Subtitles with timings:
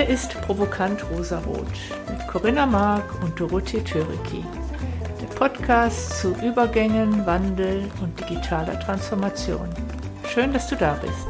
[0.00, 1.66] Hier ist Provokant Rosarot
[2.08, 4.42] mit Corinna Mark und Dorothee Töriki.
[5.20, 9.68] Der Podcast zu Übergängen, Wandel und digitaler Transformation.
[10.26, 11.26] Schön, dass du da bist.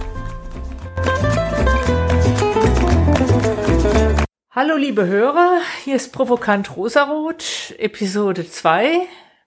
[4.53, 9.01] Hallo liebe Hörer, hier ist Provokant Rosarot, Episode 2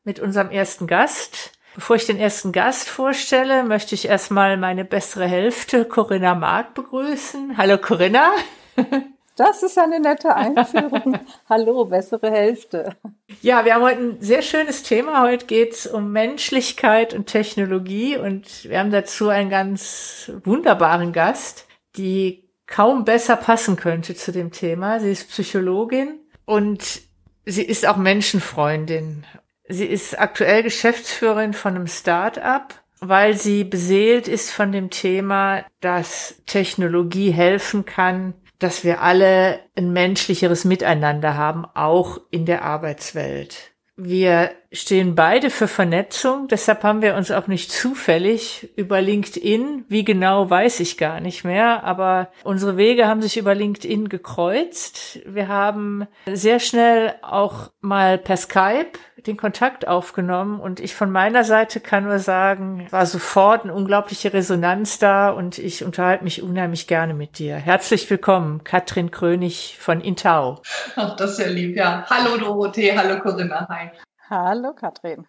[0.04, 1.54] mit unserem ersten Gast.
[1.76, 7.56] Bevor ich den ersten Gast vorstelle, möchte ich erstmal meine bessere Hälfte, Corinna Mark, begrüßen.
[7.56, 8.30] Hallo Corinna.
[9.36, 11.18] Das ist eine nette Einführung.
[11.50, 12.96] Hallo, bessere Hälfte.
[13.42, 15.24] Ja, wir haben heute ein sehr schönes Thema.
[15.24, 21.66] Heute geht es um Menschlichkeit und Technologie und wir haben dazu einen ganz wunderbaren Gast,
[21.96, 25.00] die kaum besser passen könnte zu dem Thema.
[25.00, 27.02] Sie ist Psychologin und
[27.46, 29.26] sie ist auch Menschenfreundin.
[29.68, 36.36] Sie ist aktuell Geschäftsführerin von einem Start-up, weil sie beseelt ist von dem Thema, dass
[36.46, 43.74] Technologie helfen kann, dass wir alle ein menschlicheres Miteinander haben, auch in der Arbeitswelt.
[43.96, 50.04] Wir stehen beide für Vernetzung, deshalb haben wir uns auch nicht zufällig über LinkedIn, wie
[50.04, 55.20] genau weiß ich gar nicht mehr, aber unsere Wege haben sich über LinkedIn gekreuzt.
[55.28, 58.98] Wir haben sehr schnell auch mal per Skype
[59.28, 64.34] den Kontakt aufgenommen und ich von meiner Seite kann nur sagen, war sofort eine unglaubliche
[64.34, 67.56] Resonanz da und ich unterhalte mich unheimlich gerne mit dir.
[67.56, 70.62] Herzlich willkommen, Katrin Krönig von Intau.
[70.96, 72.06] Ach, das ist ja lieb, ja.
[72.10, 73.92] Hallo Dorothee, hallo Corinna, hi.
[74.30, 75.26] Hallo Katrin.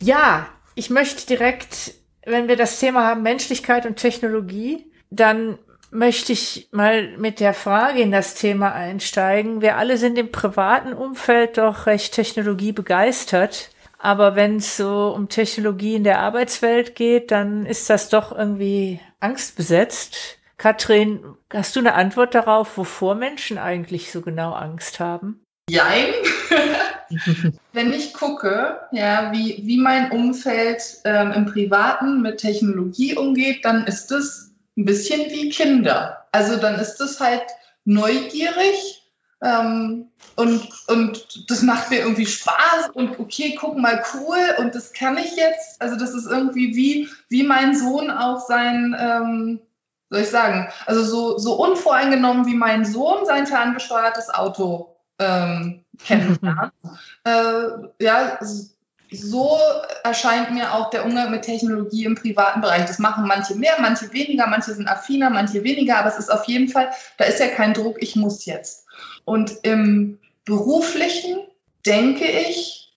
[0.00, 5.58] Ja, ich möchte direkt, wenn wir das Thema haben, Menschlichkeit und Technologie, dann
[5.94, 9.62] möchte ich mal mit der Frage in das Thema einsteigen.
[9.62, 13.70] Wir alle sind im privaten Umfeld doch recht technologiebegeistert.
[13.98, 19.00] Aber wenn es so um Technologie in der Arbeitswelt geht, dann ist das doch irgendwie
[19.20, 20.38] angstbesetzt.
[20.58, 25.40] Katrin, hast du eine Antwort darauf, wovor Menschen eigentlich so genau Angst haben?
[25.70, 26.12] Jein.
[27.72, 33.86] Wenn ich gucke, ja, wie, wie mein Umfeld ähm, im Privaten mit Technologie umgeht, dann
[33.86, 36.26] ist es ein bisschen wie Kinder.
[36.32, 37.44] Also dann ist es halt
[37.84, 39.02] neugierig
[39.42, 44.92] ähm, und, und das macht mir irgendwie Spaß und okay, guck mal, cool und das
[44.92, 45.80] kann ich jetzt.
[45.80, 49.60] Also das ist irgendwie wie, wie mein Sohn auch sein, ähm,
[50.10, 56.72] soll ich sagen, also so, so unvoreingenommen wie mein Sohn sein ferngesteuertes Auto ähm, kennenlernt.
[57.24, 57.68] äh,
[58.00, 58.38] ja,
[59.14, 59.58] so
[60.02, 62.86] erscheint mir auch der Umgang mit Technologie im privaten Bereich.
[62.86, 66.44] Das machen manche mehr, manche weniger, manche sind affiner, manche weniger, aber es ist auf
[66.44, 68.86] jeden Fall, da ist ja kein Druck, ich muss jetzt.
[69.24, 71.38] Und im beruflichen
[71.86, 72.92] denke ich,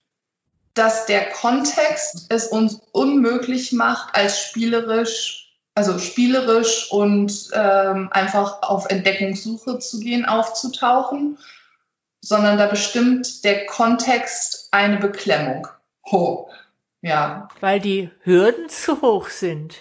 [0.74, 8.88] dass der Kontext es uns unmöglich macht, als spielerisch, also spielerisch und ähm, einfach auf
[8.88, 11.38] Entdeckungssuche zu gehen, aufzutauchen,
[12.20, 15.66] sondern da bestimmt der Kontext eine Beklemmung
[16.10, 16.52] hoch.
[17.00, 17.48] Ja.
[17.60, 19.76] Weil die Hürden zu hoch sind.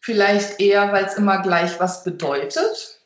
[0.00, 3.00] Vielleicht eher, weil es immer gleich was bedeutet.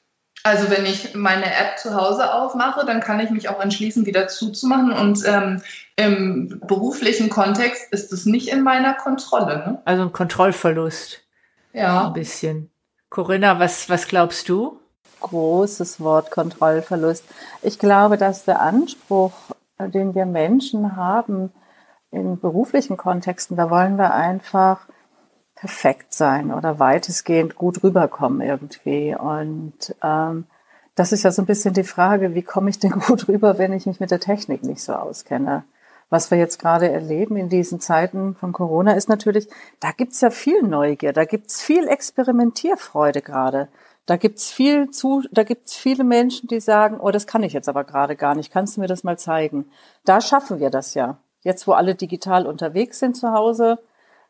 [0.47, 4.29] Also wenn ich meine App zu Hause aufmache, dann kann ich mich auch entschließen, wieder
[4.29, 4.93] zuzumachen.
[4.93, 5.62] Und ähm,
[5.97, 9.56] im beruflichen Kontext ist es nicht in meiner Kontrolle.
[9.59, 9.83] Ne?
[9.87, 11.23] Also ein Kontrollverlust.
[11.73, 12.09] Ja.
[12.09, 12.71] Ein bisschen.
[13.09, 14.79] Corinna, was, was glaubst du?
[15.21, 17.25] Großes Wort Kontrollverlust.
[17.62, 19.33] Ich glaube, dass der Anspruch,
[19.79, 21.53] den wir Menschen haben,
[22.14, 24.86] in beruflichen Kontexten, da wollen wir einfach
[25.54, 29.14] perfekt sein oder weitestgehend gut rüberkommen irgendwie.
[29.14, 30.47] Und ähm,
[30.94, 33.72] das ist ja so ein bisschen die Frage, wie komme ich denn gut rüber, wenn
[33.72, 35.64] ich mich mit der Technik nicht so auskenne?
[36.10, 39.48] Was wir jetzt gerade erleben in diesen Zeiten von Corona ist natürlich,
[39.81, 43.69] da gibt's ja viel Neugier, da gibt's viel Experimentierfreude gerade.
[44.06, 47.70] Da gibt's viel zu, da gibt's viele Menschen, die sagen, oh, das kann ich jetzt
[47.70, 48.52] aber gerade gar nicht.
[48.52, 49.64] Kannst du mir das mal zeigen?
[50.04, 53.78] Da schaffen wir das ja jetzt wo alle digital unterwegs sind zu Hause,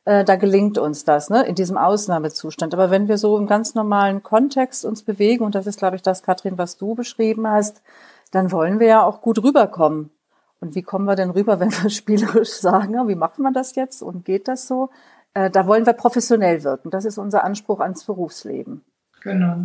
[0.05, 2.75] äh, da gelingt uns das, ne, in diesem Ausnahmezustand.
[2.75, 6.03] Aber wenn wir so im ganz normalen Kontext uns bewegen, und das ist, glaube ich,
[6.03, 7.83] das, Katrin, was du beschrieben hast,
[8.31, 10.11] dann wollen wir ja auch gut rüberkommen.
[10.61, 14.03] Und wie kommen wir denn rüber, wenn wir spielerisch sagen, wie macht man das jetzt
[14.03, 14.91] und geht das so?
[15.33, 16.91] Äh, da wollen wir professionell wirken.
[16.91, 18.85] Das ist unser Anspruch ans Berufsleben.
[19.23, 19.57] Genau.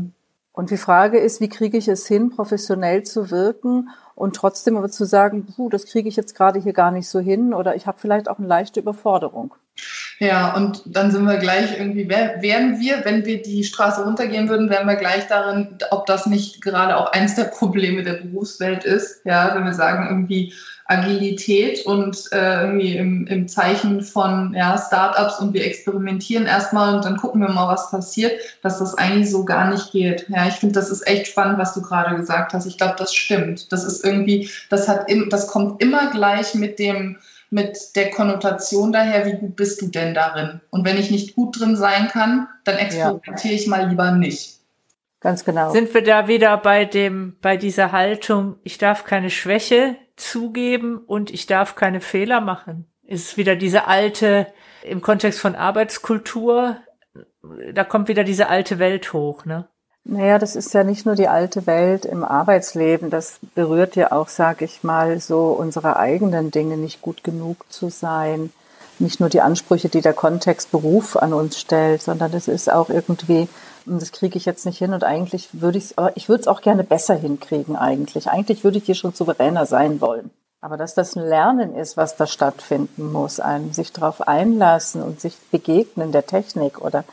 [0.59, 4.89] Und die Frage ist, wie kriege ich es hin, professionell zu wirken und trotzdem aber
[4.89, 7.87] zu sagen, puh, das kriege ich jetzt gerade hier gar nicht so hin oder ich
[7.87, 9.55] habe vielleicht auch eine leichte Überforderung.
[10.19, 14.69] Ja, und dann sind wir gleich irgendwie, wären wir, wenn wir die Straße runtergehen würden,
[14.69, 19.21] wären wir gleich darin, ob das nicht gerade auch eins der Probleme der Berufswelt ist.
[19.23, 20.53] Ja, wenn wir sagen irgendwie,
[20.89, 27.05] Agilität und äh, irgendwie im, im Zeichen von ja, Startups und wir experimentieren erstmal und
[27.05, 30.25] dann gucken wir mal, was passiert, dass das eigentlich so gar nicht geht.
[30.29, 32.65] Ja, ich finde, das ist echt spannend, was du gerade gesagt hast.
[32.65, 33.71] Ich glaube, das stimmt.
[33.71, 37.17] Das ist irgendwie, das hat, im, das kommt immer gleich mit dem,
[37.51, 40.59] mit der Konnotation daher, wie gut bist du denn darin?
[40.71, 43.59] Und wenn ich nicht gut drin sein kann, dann experimentiere ja.
[43.59, 44.57] ich mal lieber nicht.
[45.19, 45.71] Ganz genau.
[45.71, 51.31] Sind wir da wieder bei dem, bei dieser Haltung, ich darf keine Schwäche zugeben und
[51.31, 52.85] ich darf keine Fehler machen?
[53.03, 54.47] Ist wieder diese alte,
[54.83, 56.77] im Kontext von Arbeitskultur,
[57.73, 59.67] da kommt wieder diese alte Welt hoch, ne?
[60.05, 64.27] Naja, das ist ja nicht nur die alte Welt im Arbeitsleben, das berührt ja auch,
[64.27, 68.51] sag ich mal, so unsere eigenen Dinge, nicht gut genug zu sein,
[68.97, 72.89] nicht nur die Ansprüche, die der Kontext Beruf an uns stellt, sondern es ist auch
[72.89, 73.47] irgendwie
[73.85, 76.61] das kriege ich jetzt nicht hin und eigentlich würde ich es, ich würde es auch
[76.61, 78.29] gerne besser hinkriegen eigentlich.
[78.29, 80.31] Eigentlich würde ich hier schon souveräner sein wollen.
[80.61, 85.21] Aber dass das ein Lernen ist, was da stattfinden muss, ein sich darauf einlassen und
[85.21, 87.05] sich begegnen der Technik oder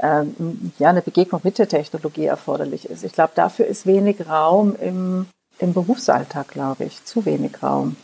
[0.00, 3.04] ähm, ja eine Begegnung mit der Technologie erforderlich ist.
[3.04, 5.26] Ich glaube, dafür ist wenig Raum im,
[5.58, 7.96] im Berufsalltag, glaube ich, zu wenig Raum.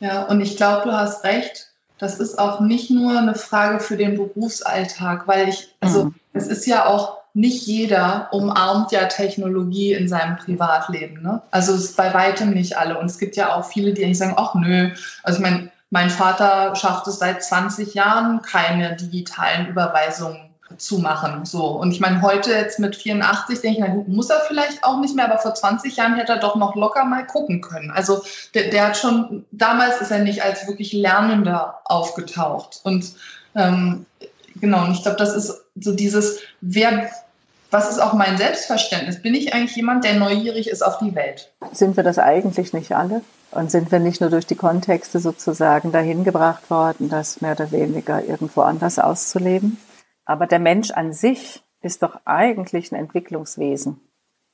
[0.00, 1.72] Ja, und ich glaube, du hast recht.
[1.98, 6.14] Das ist auch nicht nur eine Frage für den Berufsalltag, weil ich, also mhm.
[6.34, 11.22] es ist ja auch nicht jeder umarmt ja Technologie in seinem Privatleben.
[11.22, 11.42] Ne?
[11.50, 12.98] Also es ist bei weitem nicht alle.
[12.98, 14.90] Und es gibt ja auch viele, die eigentlich sagen, ach nö,
[15.22, 20.48] also ich meine, mein Vater schafft es seit 20 Jahren, keine digitalen Überweisungen
[20.78, 21.44] zu machen.
[21.44, 21.66] So.
[21.66, 24.98] Und ich meine, heute jetzt mit 84 denke ich, na gut, muss er vielleicht auch
[25.00, 27.90] nicht mehr, aber vor 20 Jahren hätte er doch noch locker mal gucken können.
[27.90, 28.22] Also
[28.54, 32.80] der, der hat schon, damals ist er nicht als wirklich Lernender aufgetaucht.
[32.82, 33.12] Und
[33.54, 34.06] ähm,
[34.54, 37.10] genau, und ich glaube, das ist so dieses, wer
[37.70, 39.22] was ist auch mein Selbstverständnis?
[39.22, 41.52] Bin ich eigentlich jemand, der neugierig ist auf die Welt?
[41.72, 43.22] Sind wir das eigentlich nicht alle?
[43.50, 47.72] Und sind wir nicht nur durch die Kontexte sozusagen dahin gebracht worden, das mehr oder
[47.72, 49.78] weniger irgendwo anders auszuleben?
[50.24, 54.00] Aber der Mensch an sich ist doch eigentlich ein Entwicklungswesen.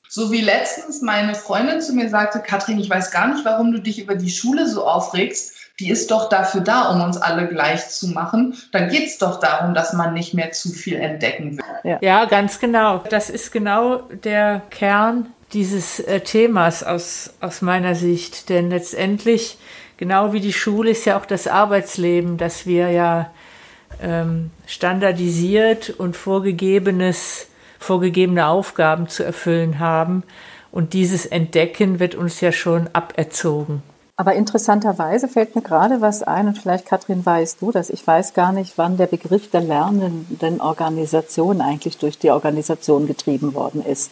[0.07, 3.79] So wie letztens meine Freundin zu mir sagte, Katrin, ich weiß gar nicht, warum du
[3.79, 7.89] dich über die Schule so aufregst die ist doch dafür da, um uns alle gleich
[7.89, 8.55] zu machen.
[8.71, 11.63] Da geht es doch darum, dass man nicht mehr zu viel entdecken will.
[11.83, 11.97] Ja.
[12.01, 13.03] ja, ganz genau.
[13.09, 18.49] Das ist genau der Kern dieses äh, Themas aus, aus meiner Sicht.
[18.49, 19.57] Denn letztendlich,
[19.97, 23.31] genau wie die Schule, ist ja auch das Arbeitsleben, das wir ja
[24.01, 27.47] ähm, standardisiert und vorgegebenes,
[27.79, 30.23] vorgegebene Aufgaben zu erfüllen haben.
[30.71, 33.83] Und dieses Entdecken wird uns ja schon aberzogen.
[34.15, 37.89] Aber interessanterweise fällt mir gerade was ein, und vielleicht, Katrin, weißt du das.
[37.89, 43.55] Ich weiß gar nicht, wann der Begriff der lernenden Organisation eigentlich durch die Organisation getrieben
[43.55, 44.11] worden ist.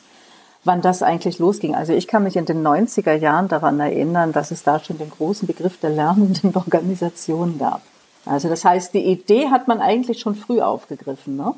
[0.63, 1.75] Wann das eigentlich losging.
[1.75, 5.09] Also ich kann mich in den 90er Jahren daran erinnern, dass es da schon den
[5.09, 7.81] großen Begriff der lernenden Organisation gab.
[8.25, 11.53] Also das heißt, die Idee hat man eigentlich schon früh aufgegriffen, ne?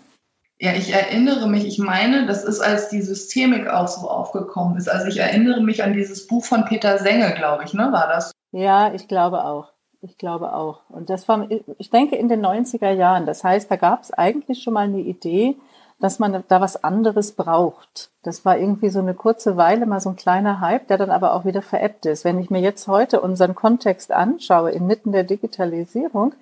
[0.64, 4.88] Ja, ich erinnere mich, ich meine, das ist, als die Systemik auch so aufgekommen ist.
[4.88, 8.32] Also ich erinnere mich an dieses Buch von Peter Senge, glaube ich, ne, war das?
[8.54, 9.74] Ja, ich glaube auch.
[10.00, 10.80] Ich glaube auch.
[10.88, 13.26] Und das war, ich denke, in den 90er Jahren.
[13.26, 15.58] Das heißt, da gab es eigentlich schon mal eine Idee,
[16.00, 18.12] dass man da was anderes braucht.
[18.24, 21.34] Das war irgendwie so eine kurze Weile mal so ein kleiner Hype, der dann aber
[21.34, 22.24] auch wieder veräppt ist.
[22.24, 26.36] Wenn ich mir jetzt heute unseren Kontext anschaue, inmitten der Digitalisierung,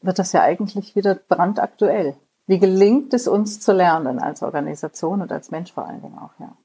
[0.00, 2.16] wird das ja eigentlich wieder brandaktuell.
[2.48, 6.32] Wie gelingt es uns zu lernen als Organisation und als Mensch vor allen Dingen auch,
[6.40, 6.56] ja.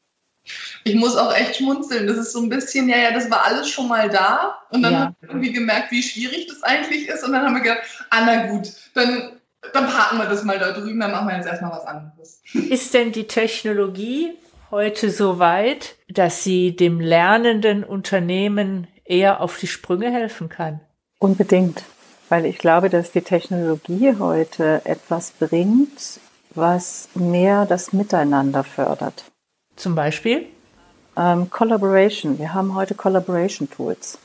[0.85, 2.07] Ich muss auch echt schmunzeln.
[2.07, 4.61] Das ist so ein bisschen, ja, ja, das war alles schon mal da.
[4.71, 4.99] Und dann ja.
[4.99, 7.23] haben wir irgendwie gemerkt, wie schwierig das eigentlich ist.
[7.23, 9.33] Und dann haben wir gedacht, ah, na gut, dann,
[9.73, 12.41] dann parken wir das mal da drüben, dann machen wir jetzt erstmal was anderes.
[12.53, 14.33] Ist denn die Technologie
[14.71, 20.79] heute so weit, dass sie dem lernenden Unternehmen eher auf die Sprünge helfen kann?
[21.19, 21.83] Unbedingt
[22.33, 26.19] weil ich glaube, dass die Technologie heute etwas bringt,
[26.55, 29.25] was mehr das Miteinander fördert.
[29.75, 30.47] Zum Beispiel?
[31.15, 32.39] Ähm, Collaboration.
[32.39, 34.17] Wir haben heute Collaboration Tools,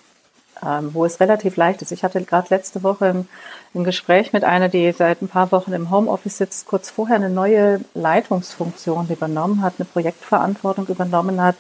[0.67, 1.93] ähm, wo es relativ leicht ist.
[1.93, 3.29] Ich hatte gerade letzte Woche ein,
[3.75, 7.29] ein Gespräch mit einer, die seit ein paar Wochen im Homeoffice sitzt, kurz vorher eine
[7.29, 11.57] neue Leitungsfunktion übernommen hat, eine Projektverantwortung übernommen hat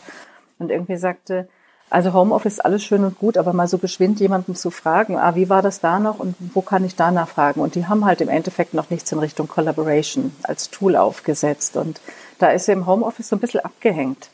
[0.58, 1.46] und irgendwie sagte,
[1.90, 5.48] also Homeoffice alles schön und gut, aber mal so geschwind jemanden zu fragen, ah, wie
[5.48, 7.60] war das da noch und wo kann ich da nachfragen?
[7.60, 11.76] Und die haben halt im Endeffekt noch nichts in Richtung Collaboration als Tool aufgesetzt.
[11.76, 12.00] Und
[12.38, 14.30] da ist sie im Homeoffice so ein bisschen abgehängt.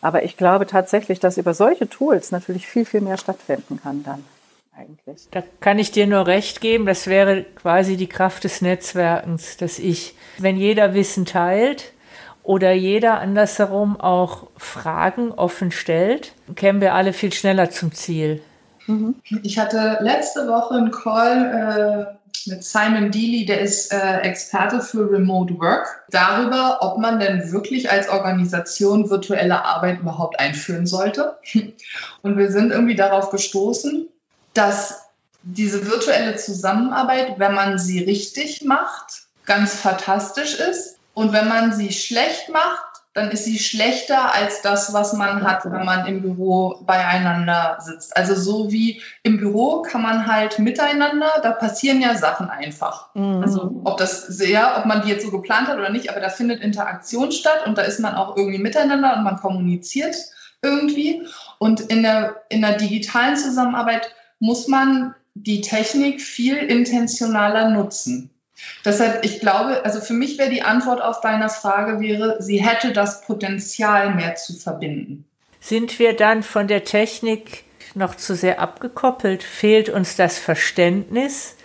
[0.00, 4.24] Aber ich glaube tatsächlich, dass über solche Tools natürlich viel, viel mehr stattfinden kann dann.
[4.76, 5.28] Eigentlich.
[5.30, 9.78] Da kann ich dir nur recht geben, das wäre quasi die Kraft des Netzwerkens, dass
[9.78, 11.92] ich, wenn jeder Wissen teilt,
[12.42, 18.42] oder jeder andersherum auch Fragen offen stellt, kämen wir alle viel schneller zum Ziel.
[18.86, 19.16] Mhm.
[19.42, 25.10] Ich hatte letzte Woche einen Call äh, mit Simon Deely, der ist äh, Experte für
[25.10, 31.36] Remote Work, darüber, ob man denn wirklich als Organisation virtuelle Arbeit überhaupt einführen sollte.
[32.22, 34.08] Und wir sind irgendwie darauf gestoßen,
[34.54, 35.04] dass
[35.42, 40.96] diese virtuelle Zusammenarbeit, wenn man sie richtig macht, ganz fantastisch ist.
[41.14, 45.64] Und wenn man sie schlecht macht, dann ist sie schlechter als das, was man hat,
[45.64, 48.16] wenn man im Büro beieinander sitzt.
[48.16, 53.12] Also so wie im Büro kann man halt miteinander, da passieren ja Sachen einfach.
[53.14, 53.42] Mhm.
[53.42, 56.28] Also ob das sehr, ob man die jetzt so geplant hat oder nicht, aber da
[56.28, 60.14] findet Interaktion statt und da ist man auch irgendwie miteinander und man kommuniziert
[60.62, 61.26] irgendwie.
[61.58, 68.30] Und in der, in der digitalen Zusammenarbeit muss man die Technik viel intentionaler nutzen.
[68.84, 72.92] Deshalb, ich glaube, also für mich wäre die Antwort auf deine Frage wäre, sie hätte
[72.92, 75.24] das Potenzial mehr zu verbinden.
[75.60, 77.64] Sind wir dann von der Technik
[77.94, 79.42] noch zu sehr abgekoppelt?
[79.42, 81.56] Fehlt uns das Verständnis,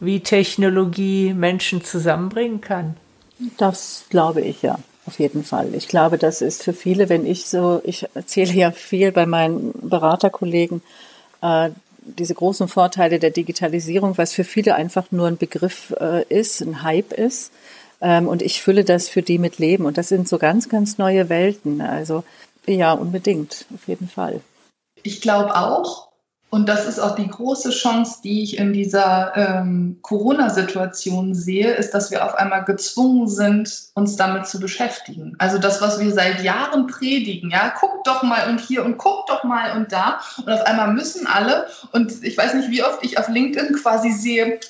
[0.00, 2.96] wie Technologie Menschen zusammenbringen kann?
[3.58, 5.74] Das glaube ich ja, auf jeden Fall.
[5.74, 9.72] Ich glaube, das ist für viele, wenn ich so, ich erzähle ja viel bei meinen
[9.88, 10.82] Beraterkollegen,
[11.42, 11.70] äh,
[12.04, 16.82] diese großen Vorteile der Digitalisierung, was für viele einfach nur ein Begriff äh, ist, ein
[16.82, 17.52] Hype ist.
[18.00, 19.86] Ähm, und ich fülle das für die mit Leben.
[19.86, 21.80] Und das sind so ganz, ganz neue Welten.
[21.80, 22.24] Also
[22.66, 24.40] ja, unbedingt, auf jeden Fall.
[25.02, 26.08] Ich glaube auch,
[26.54, 31.94] und das ist auch die große Chance, die ich in dieser ähm, Corona-Situation sehe, ist,
[31.94, 35.34] dass wir auf einmal gezwungen sind, uns damit zu beschäftigen.
[35.38, 39.26] Also das, was wir seit Jahren predigen, ja, guck doch mal und hier und guck
[39.26, 40.20] doch mal und da.
[40.38, 44.12] Und auf einmal müssen alle, und ich weiß nicht, wie oft ich auf LinkedIn quasi
[44.12, 44.60] sehe,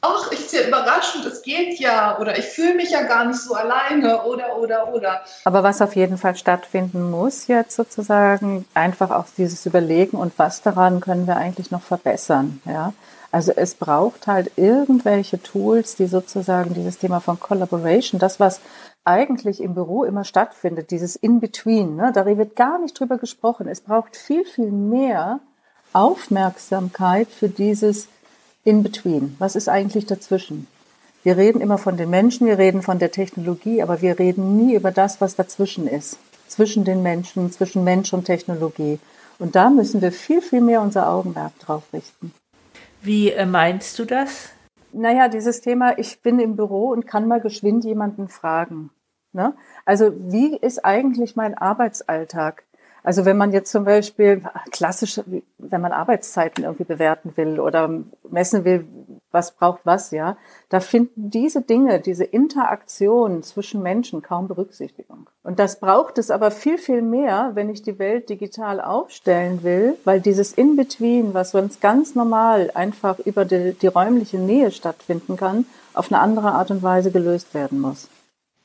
[0.00, 3.54] ach, ich sehe überraschend, es geht ja oder ich fühle mich ja gar nicht so
[3.54, 5.20] alleine oder oder oder.
[5.44, 10.62] Aber was auf jeden Fall stattfinden muss jetzt sozusagen, einfach auch dieses Überlegen und was
[10.62, 12.92] daran können wir eigentlich noch verbessern, ja.
[13.32, 18.60] Also es braucht halt irgendwelche Tools, die sozusagen dieses Thema von Collaboration, das was
[19.04, 23.68] eigentlich im Büro immer stattfindet, dieses In-Between, ne, da wird gar nicht drüber gesprochen.
[23.68, 25.40] Es braucht viel, viel mehr
[25.92, 28.08] Aufmerksamkeit für dieses
[28.66, 29.36] in between?
[29.38, 30.66] Was ist eigentlich dazwischen?
[31.22, 34.74] Wir reden immer von den Menschen, wir reden von der Technologie, aber wir reden nie
[34.74, 36.18] über das, was dazwischen ist.
[36.48, 38.98] Zwischen den Menschen, zwischen Mensch und Technologie.
[39.38, 42.32] Und da müssen wir viel, viel mehr unser Augenmerk drauf richten.
[43.02, 44.50] Wie äh, meinst du das?
[44.92, 48.90] Naja, dieses Thema, ich bin im Büro und kann mal geschwind jemanden fragen.
[49.32, 49.54] Ne?
[49.84, 52.64] Also wie ist eigentlich mein Arbeitsalltag?
[53.06, 55.20] Also wenn man jetzt zum Beispiel klassisch,
[55.58, 57.88] wenn man Arbeitszeiten irgendwie bewerten will oder
[58.28, 58.84] messen will,
[59.30, 60.36] was braucht was, ja,
[60.70, 65.30] da finden diese Dinge, diese Interaktion zwischen Menschen kaum Berücksichtigung.
[65.44, 69.96] Und das braucht es aber viel, viel mehr, wenn ich die Welt digital aufstellen will,
[70.02, 75.66] weil dieses In-Between, was sonst ganz normal einfach über die, die räumliche Nähe stattfinden kann,
[75.94, 78.08] auf eine andere Art und Weise gelöst werden muss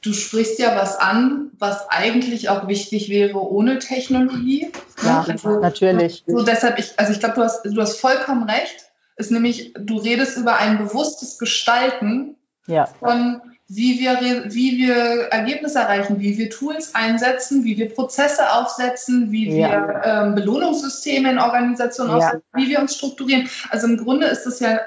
[0.01, 4.71] du sprichst ja was an, was eigentlich auch wichtig wäre ohne Technologie.
[5.03, 6.23] Ja, also, natürlich.
[6.25, 8.85] So deshalb, ich, also ich glaube, du hast, du hast vollkommen recht.
[9.17, 12.85] Ist nämlich, du redest über ein bewusstes Gestalten ja.
[12.85, 13.41] von
[13.73, 14.19] wie wir,
[14.51, 14.95] wie wir
[15.31, 19.69] Ergebnisse erreichen, wie wir Tools einsetzen, wie wir Prozesse aufsetzen, wie ja.
[19.69, 22.17] wir ähm, Belohnungssysteme in Organisationen ja.
[22.17, 23.47] aufsetzen, wie wir uns strukturieren.
[23.69, 24.81] Also im Grunde ist es ja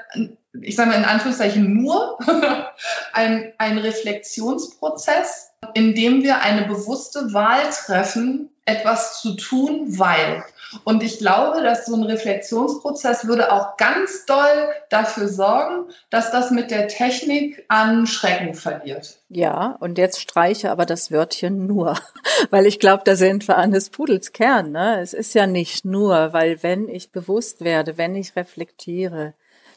[0.61, 2.17] ich sage mal in Anführungszeichen nur
[3.13, 10.43] ein, ein Reflexionsprozess, in dem wir eine bewusste Wahl treffen, etwas zu tun, weil.
[10.83, 16.51] Und ich glaube, dass so ein Reflexionsprozess würde auch ganz doll dafür sorgen, dass das
[16.51, 19.17] mit der Technik an Schrecken verliert.
[19.29, 21.97] Ja, und jetzt streiche aber das Wörtchen nur,
[22.49, 24.71] weil ich glaube, da sind wir an des Pudels Kern.
[24.71, 24.99] Ne?
[24.99, 29.33] Es ist ja nicht nur, weil wenn ich bewusst werde, wenn ich reflektiere,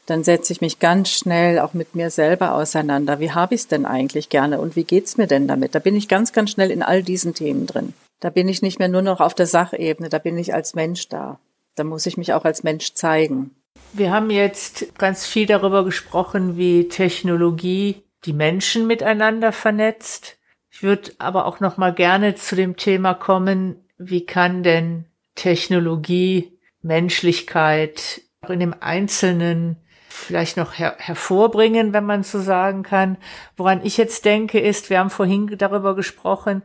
[0.09, 3.19] dann setze ich mich ganz schnell auch mit mir selber auseinander.
[3.19, 5.75] Wie habe ich es denn eigentlich gerne und wie geht's mir denn damit?
[5.75, 7.93] Da bin ich ganz, ganz schnell in all diesen Themen drin.
[8.19, 11.07] Da bin ich nicht mehr nur noch auf der Sachebene, da bin ich als Mensch
[11.09, 11.39] da.
[11.75, 13.51] Da muss ich mich auch als Mensch zeigen.
[13.93, 20.37] Wir haben jetzt ganz viel darüber gesprochen, wie Technologie die Menschen miteinander vernetzt.
[20.69, 26.57] Ich würde aber auch noch mal gerne zu dem Thema kommen, wie kann denn Technologie
[26.81, 29.77] Menschlichkeit auch in dem Einzelnen
[30.19, 33.17] vielleicht noch her hervorbringen, wenn man so sagen kann.
[33.57, 36.63] Woran ich jetzt denke, ist, wir haben vorhin darüber gesprochen,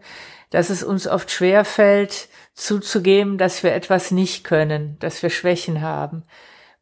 [0.50, 5.82] dass es uns oft schwer fällt, zuzugeben, dass wir etwas nicht können, dass wir Schwächen
[5.82, 6.24] haben.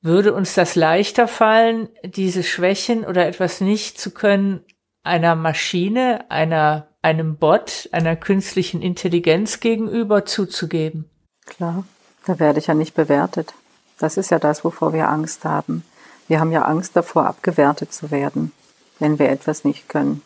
[0.02, 4.64] Würde uns das leichter fallen, diese Schwächen oder etwas nicht zu können,
[5.04, 11.08] einer Maschine, einer, einem Bot, einer künstlichen Intelligenz gegenüber zuzugeben?
[11.46, 11.84] Klar,
[12.26, 13.54] da werde ich ja nicht bewertet.
[13.98, 15.84] Das ist ja das, wovor wir Angst haben.
[16.28, 18.52] Wir haben ja Angst davor, abgewertet zu werden,
[18.98, 20.22] wenn wir etwas nicht können.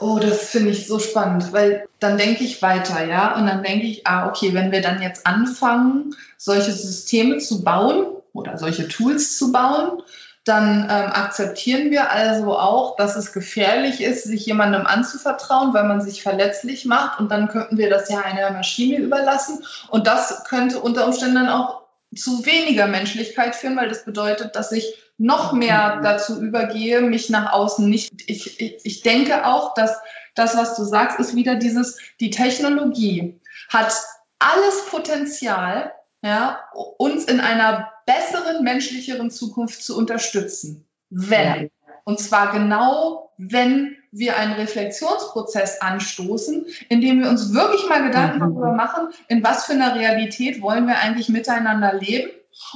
[0.00, 3.86] Oh, das finde ich so spannend, weil dann denke ich weiter, ja, und dann denke
[3.86, 9.36] ich, ah, okay, wenn wir dann jetzt anfangen, solche Systeme zu bauen oder solche Tools
[9.36, 10.02] zu bauen,
[10.48, 16.00] dann ähm, akzeptieren wir also auch, dass es gefährlich ist, sich jemandem anzuvertrauen, weil man
[16.00, 17.20] sich verletzlich macht.
[17.20, 19.62] Und dann könnten wir das ja einer Maschine überlassen.
[19.90, 21.82] Und das könnte unter Umständen dann auch
[22.14, 27.52] zu weniger Menschlichkeit führen, weil das bedeutet, dass ich noch mehr dazu übergehe, mich nach
[27.52, 28.12] außen nicht.
[28.26, 29.98] Ich, ich, ich denke auch, dass
[30.34, 33.92] das, was du sagst, ist wieder dieses, die Technologie hat
[34.38, 40.86] alles Potenzial, ja, uns in einer besseren, menschlicheren Zukunft zu unterstützen.
[41.10, 41.70] Wenn.
[42.08, 48.36] Und zwar genau, wenn wir einen Reflexionsprozess anstoßen, in dem wir uns wirklich mal Gedanken
[48.36, 48.54] mhm.
[48.54, 52.30] darüber machen, in was für einer Realität wollen wir eigentlich miteinander leben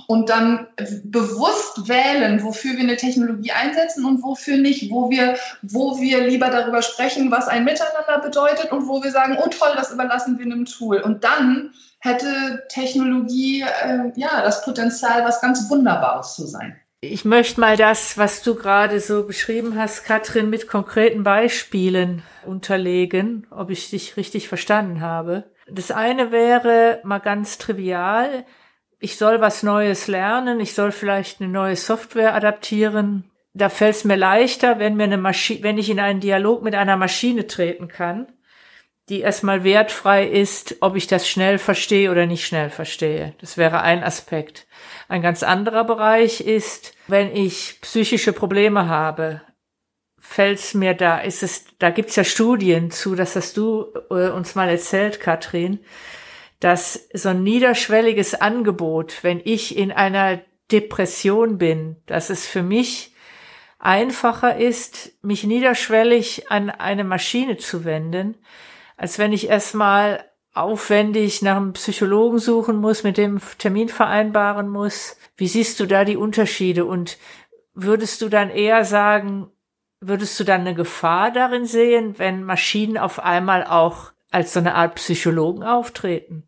[0.07, 0.67] und dann
[1.05, 6.51] bewusst wählen, wofür wir eine Technologie einsetzen und wofür nicht, wo wir, wo wir lieber
[6.51, 10.45] darüber sprechen, was ein Miteinander bedeutet und wo wir sagen, oh toll, das überlassen wir
[10.45, 11.01] einem Tool.
[11.01, 16.77] Und dann hätte Technologie äh, ja das Potenzial, was ganz Wunderbares zu sein.
[17.05, 23.45] Ich möchte mal das, was du gerade so beschrieben hast, Katrin, mit konkreten Beispielen unterlegen,
[23.51, 25.51] ob ich dich richtig verstanden habe.
[25.69, 28.47] Das eine wäre mal ganz trivial,
[29.01, 33.25] ich soll was Neues lernen, ich soll vielleicht eine neue Software adaptieren.
[33.53, 36.97] Da fällt es mir leichter, wenn mir eine wenn ich in einen Dialog mit einer
[36.97, 38.29] Maschine treten kann,
[39.09, 43.35] die erstmal wertfrei ist, ob ich das schnell verstehe oder nicht schnell verstehe.
[43.41, 44.67] Das wäre ein Aspekt.
[45.09, 49.43] Ein ganz anderer Bereich ist, wenn ich psychische Probleme habe,
[50.19, 54.31] fällt es mir da, ist es, da gibt's ja Studien zu, das hast du äh,
[54.31, 55.81] uns mal erzählt, Katrin,
[56.61, 60.41] dass so ein niederschwelliges Angebot, wenn ich in einer
[60.71, 63.15] Depression bin, dass es für mich
[63.81, 68.37] einfacher ist, mich niederschwellig an eine Maschine zu wenden,
[69.03, 75.17] als wenn ich erstmal aufwendig nach einem Psychologen suchen muss, mit dem Termin vereinbaren muss.
[75.37, 76.85] Wie siehst du da die Unterschiede?
[76.85, 77.19] Und
[77.75, 79.51] würdest du dann eher sagen,
[80.01, 84.77] würdest du dann eine Gefahr darin sehen, wenn Maschinen auf einmal auch als so eine
[84.77, 86.45] Art Psychologen auftreten?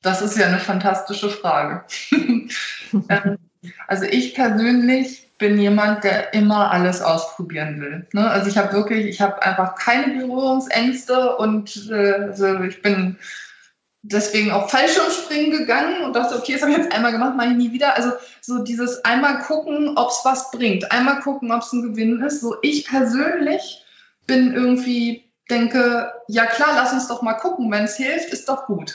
[0.00, 1.84] Das ist ja eine fantastische Frage.
[3.10, 3.36] Ähm,
[3.88, 8.06] also ich persönlich bin jemand, der immer alles ausprobieren will.
[8.12, 8.30] Ne?
[8.30, 13.18] Also ich habe wirklich, ich habe einfach keine Berührungsängste und äh, also ich bin
[14.02, 17.56] deswegen auch Fallschirmspringen gegangen und dachte, okay, das habe ich jetzt einmal gemacht, mache ich
[17.56, 17.96] nie wieder.
[17.96, 22.22] Also so dieses einmal gucken, ob es was bringt, einmal gucken, ob es ein Gewinn
[22.22, 22.40] ist.
[22.40, 23.84] So ich persönlich
[24.26, 28.66] bin irgendwie, denke, ja klar, lass uns doch mal gucken, wenn es hilft, ist doch
[28.66, 28.94] gut.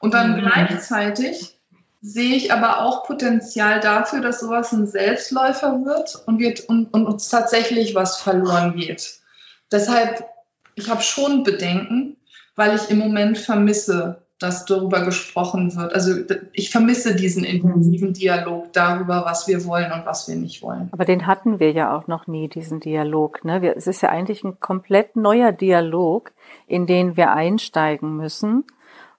[0.00, 0.40] Und dann mhm.
[0.40, 1.58] gleichzeitig
[2.02, 7.06] sehe ich aber auch Potenzial dafür, dass sowas ein Selbstläufer wird und, wird, und, und
[7.06, 9.20] uns tatsächlich was verloren geht.
[9.70, 10.24] Deshalb,
[10.74, 12.16] ich habe schon Bedenken,
[12.56, 15.94] weil ich im Moment vermisse, dass darüber gesprochen wird.
[15.94, 16.14] Also
[16.52, 20.88] ich vermisse diesen intensiven Dialog darüber, was wir wollen und was wir nicht wollen.
[20.90, 23.44] Aber den hatten wir ja auch noch nie, diesen Dialog.
[23.44, 23.74] Ne?
[23.76, 26.32] Es ist ja eigentlich ein komplett neuer Dialog,
[26.66, 28.64] in den wir einsteigen müssen.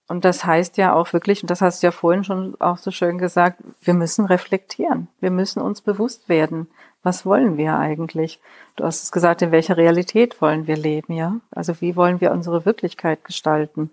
[0.08, 2.92] Und das heißt ja auch wirklich, und das hast du ja vorhin schon auch so
[2.92, 5.08] schön gesagt, wir müssen reflektieren.
[5.22, 6.68] Wir müssen uns bewusst werden.
[7.04, 8.40] Was wollen wir eigentlich?
[8.76, 11.38] Du hast es gesagt, in welcher Realität wollen wir leben, ja?
[11.52, 13.92] Also wie wollen wir unsere Wirklichkeit gestalten?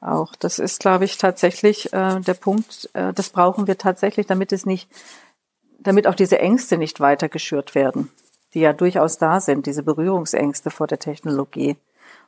[0.00, 2.90] Auch das ist, glaube ich, tatsächlich äh, der Punkt.
[2.92, 4.88] Äh, das brauchen wir tatsächlich, damit es nicht,
[5.78, 8.10] damit auch diese Ängste nicht weiter geschürt werden,
[8.52, 11.76] die ja durchaus da sind, diese Berührungsängste vor der Technologie.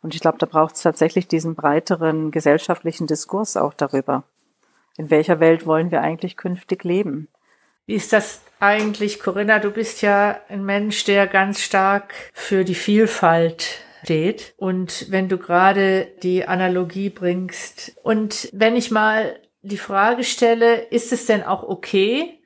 [0.03, 4.25] Und ich glaube, da braucht es tatsächlich diesen breiteren gesellschaftlichen Diskurs auch darüber.
[4.97, 7.29] In welcher Welt wollen wir eigentlich künftig leben?
[7.87, 9.59] Wie ist das eigentlich, Corinna?
[9.59, 14.55] Du bist ja ein Mensch, der ganz stark für die Vielfalt steht.
[14.57, 21.13] Und wenn du gerade die Analogie bringst und wenn ich mal die Frage stelle, ist
[21.13, 22.41] es denn auch okay,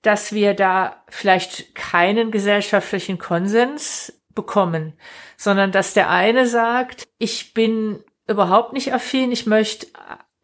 [0.00, 4.94] dass wir da vielleicht keinen gesellschaftlichen Konsens bekommen,
[5.36, 9.86] sondern dass der eine sagt, ich bin überhaupt nicht affin, ich möchte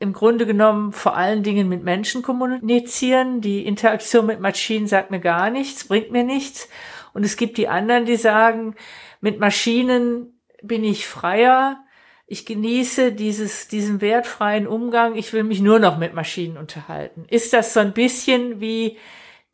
[0.00, 3.40] im Grunde genommen vor allen Dingen mit Menschen kommunizieren.
[3.40, 6.68] Die Interaktion mit Maschinen sagt mir gar nichts, bringt mir nichts.
[7.14, 8.76] Und es gibt die anderen, die sagen,
[9.20, 11.84] mit Maschinen bin ich freier,
[12.30, 17.24] ich genieße dieses, diesen wertfreien Umgang, ich will mich nur noch mit Maschinen unterhalten.
[17.28, 18.98] Ist das so ein bisschen wie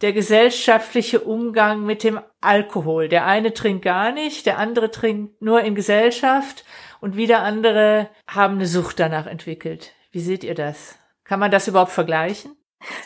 [0.00, 3.08] der gesellschaftliche Umgang mit dem Alkohol.
[3.08, 6.64] Der eine trinkt gar nicht, der andere trinkt nur in Gesellschaft
[7.00, 9.92] und wieder andere haben eine Sucht danach entwickelt.
[10.10, 10.98] Wie seht ihr das?
[11.24, 12.56] Kann man das überhaupt vergleichen?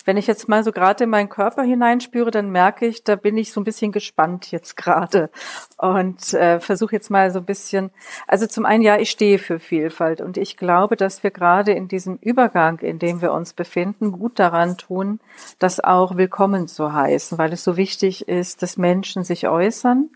[0.04, 3.36] Wenn ich jetzt mal so gerade in meinen Körper hineinspüre, dann merke ich, da bin
[3.36, 5.30] ich so ein bisschen gespannt jetzt gerade.
[5.76, 7.90] Und äh, versuche jetzt mal so ein bisschen,
[8.26, 11.88] also zum einen ja, ich stehe für Vielfalt und ich glaube, dass wir gerade in
[11.88, 15.20] diesem Übergang, in dem wir uns befinden, gut daran tun,
[15.58, 20.10] das auch willkommen zu heißen, weil es so wichtig ist, dass Menschen sich äußern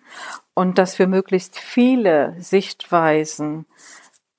[0.54, 3.66] und dass wir möglichst viele Sichtweisen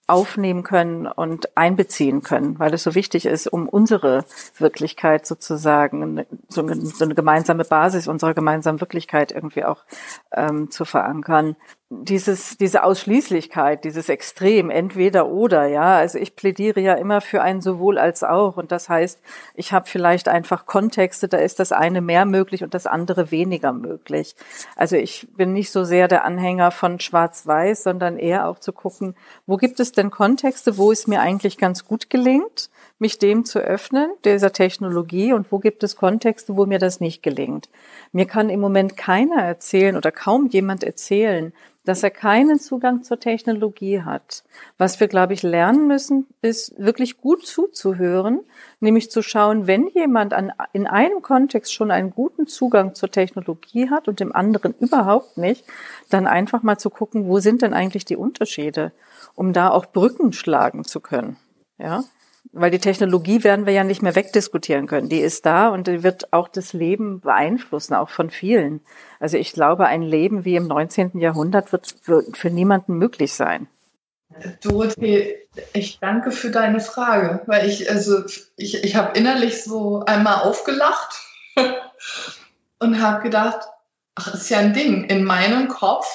[0.07, 4.25] aufnehmen können und einbeziehen können, weil es so wichtig ist, um unsere
[4.57, 9.85] Wirklichkeit sozusagen, so eine, gemeinsame Basis unserer gemeinsamen Wirklichkeit irgendwie auch
[10.33, 11.55] ähm, zu verankern
[11.89, 15.97] dieses, diese Ausschließlichkeit, dieses Extrem, entweder oder, ja.
[15.97, 18.57] Also ich plädiere ja immer für ein sowohl als auch.
[18.57, 19.21] Und das heißt,
[19.55, 23.73] ich habe vielleicht einfach Kontexte, da ist das eine mehr möglich und das andere weniger
[23.73, 24.35] möglich.
[24.75, 29.15] Also ich bin nicht so sehr der Anhänger von Schwarz-Weiß, sondern eher auch zu gucken,
[29.45, 32.69] wo gibt es denn Kontexte, wo es mir eigentlich ganz gut gelingt,
[33.03, 37.21] mich dem zu öffnen, dieser Technologie, und wo gibt es Kontexte, wo mir das nicht
[37.21, 37.67] gelingt.
[38.13, 41.51] Mir kann im Moment keiner erzählen oder kaum jemand erzählen,
[41.83, 44.45] dass er keinen Zugang zur Technologie hat.
[44.77, 48.39] Was wir, glaube ich, lernen müssen, ist wirklich gut zuzuhören,
[48.79, 53.89] nämlich zu schauen, wenn jemand an, in einem Kontext schon einen guten Zugang zur Technologie
[53.89, 55.65] hat und im anderen überhaupt nicht,
[56.09, 58.93] dann einfach mal zu gucken, wo sind denn eigentlich die Unterschiede,
[59.35, 61.35] um da auch Brücken schlagen zu können.
[61.77, 62.05] Ja,
[62.51, 65.09] weil die Technologie werden wir ja nicht mehr wegdiskutieren können.
[65.09, 68.81] Die ist da und die wird auch das Leben beeinflussen, auch von vielen.
[69.19, 71.19] Also ich glaube, ein Leben wie im 19.
[71.19, 71.95] Jahrhundert wird,
[72.33, 73.67] für niemanden möglich sein.
[74.61, 78.23] Dorothee, ich danke für deine Frage, weil ich, also
[78.57, 81.21] ich, ich habe innerlich so einmal aufgelacht
[82.79, 83.67] und habe gedacht,
[84.15, 85.05] ach, ist ja ein Ding.
[85.05, 86.07] In meinem Kopf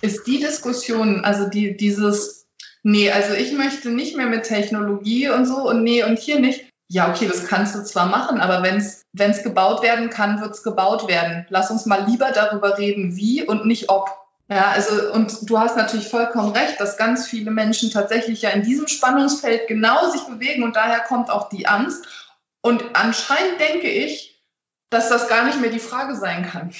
[0.00, 2.43] ist die Diskussion, also die, dieses
[2.84, 6.64] nee, also ich möchte nicht mehr mit Technologie und so und nee und hier nicht.
[6.88, 10.62] Ja, okay, das kannst du zwar machen, aber wenn es gebaut werden kann, wird es
[10.62, 11.46] gebaut werden.
[11.48, 14.10] Lass uns mal lieber darüber reden, wie und nicht ob.
[14.48, 18.62] Ja, also und du hast natürlich vollkommen recht, dass ganz viele Menschen tatsächlich ja in
[18.62, 22.06] diesem Spannungsfeld genau sich bewegen und daher kommt auch die Angst.
[22.60, 24.42] Und anscheinend denke ich,
[24.90, 26.70] dass das gar nicht mehr die Frage sein kann.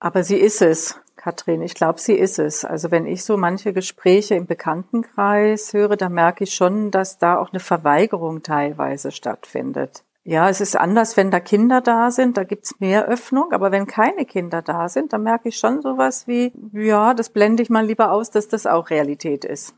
[0.00, 0.96] Aber sie ist es.
[1.24, 2.66] Katrin, ich glaube, sie ist es.
[2.66, 7.38] Also wenn ich so manche Gespräche im Bekanntenkreis höre, da merke ich schon, dass da
[7.38, 10.04] auch eine Verweigerung teilweise stattfindet.
[10.24, 13.86] Ja, es ist anders, wenn da Kinder da sind, da gibt's mehr Öffnung, aber wenn
[13.86, 17.86] keine Kinder da sind, dann merke ich schon sowas wie, ja, das blende ich mal
[17.86, 19.74] lieber aus, dass das auch Realität ist.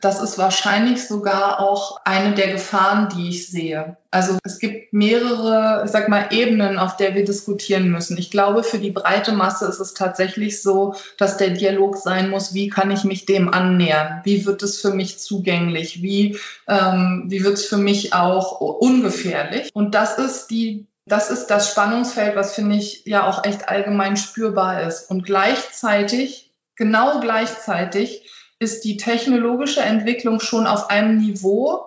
[0.00, 3.96] Das ist wahrscheinlich sogar auch eine der Gefahren, die ich sehe.
[4.10, 8.16] Also es gibt mehrere, ich sag mal, Ebenen, auf der wir diskutieren müssen.
[8.16, 12.54] Ich glaube, für die breite Masse ist es tatsächlich so, dass der Dialog sein muss,
[12.54, 14.20] wie kann ich mich dem annähern?
[14.24, 16.02] Wie wird es für mich zugänglich?
[16.02, 19.70] Wie, ähm, wie wird es für mich auch ungefährlich?
[19.74, 24.16] Und das ist die das ist das Spannungsfeld, was finde ich ja auch echt allgemein
[24.16, 25.10] spürbar ist.
[25.10, 31.86] Und gleichzeitig, genau gleichzeitig, ist die technologische Entwicklung schon auf einem Niveau,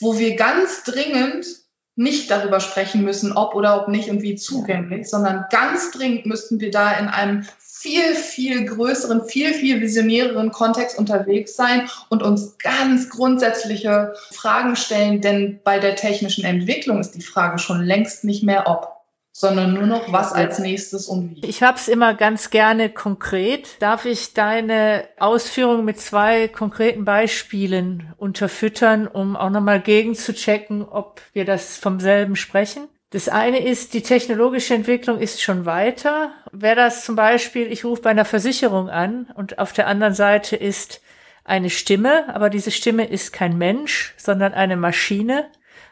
[0.00, 1.46] wo wir ganz dringend
[1.94, 6.60] nicht darüber sprechen müssen, ob oder ob nicht und wie zugänglich, sondern ganz dringend müssten
[6.60, 12.58] wir da in einem viel, viel größeren, viel, viel visionäreren Kontext unterwegs sein und uns
[12.58, 18.42] ganz grundsätzliche Fragen stellen, denn bei der technischen Entwicklung ist die Frage schon längst nicht
[18.42, 18.95] mehr ob
[19.38, 21.44] sondern nur noch was als nächstes und wie.
[21.44, 23.68] Ich habe es immer ganz gerne konkret.
[23.80, 31.44] Darf ich deine Ausführungen mit zwei konkreten Beispielen unterfüttern, um auch nochmal gegenzuchecken, ob wir
[31.44, 32.88] das vom selben sprechen?
[33.10, 36.30] Das eine ist, die technologische Entwicklung ist schon weiter.
[36.50, 40.56] Wäre das zum Beispiel, ich rufe bei einer Versicherung an und auf der anderen Seite
[40.56, 41.02] ist
[41.44, 45.44] eine Stimme, aber diese Stimme ist kein Mensch, sondern eine Maschine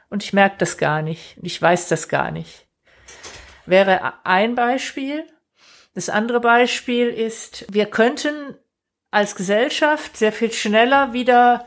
[0.08, 1.36] und ich merke das gar nicht.
[1.42, 2.63] Ich weiß das gar nicht
[3.66, 5.24] wäre ein Beispiel.
[5.94, 8.56] Das andere Beispiel ist, wir könnten
[9.10, 11.66] als Gesellschaft sehr viel schneller wieder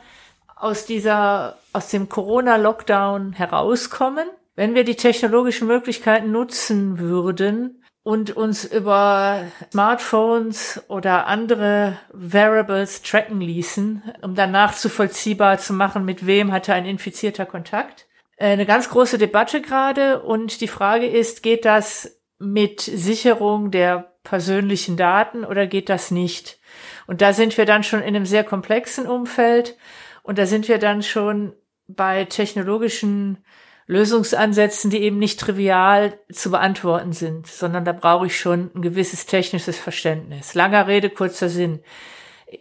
[0.55, 8.65] aus dieser, aus dem Corona-Lockdown herauskommen, wenn wir die technologischen Möglichkeiten nutzen würden und uns
[8.65, 16.73] über Smartphones oder andere Variables tracken ließen, um dann nachzuvollziehbar zu machen, mit wem hatte
[16.73, 18.06] ein infizierter Kontakt.
[18.37, 24.13] Äh, eine ganz große Debatte gerade und die Frage ist, geht das mit Sicherung der
[24.23, 26.59] persönlichen Daten oder geht das nicht?
[27.07, 29.77] Und da sind wir dann schon in einem sehr komplexen Umfeld
[30.23, 31.53] und da sind wir dann schon
[31.87, 33.43] bei technologischen
[33.87, 39.25] Lösungsansätzen, die eben nicht trivial zu beantworten sind, sondern da brauche ich schon ein gewisses
[39.25, 40.53] technisches Verständnis.
[40.53, 41.79] Langer Rede, kurzer Sinn.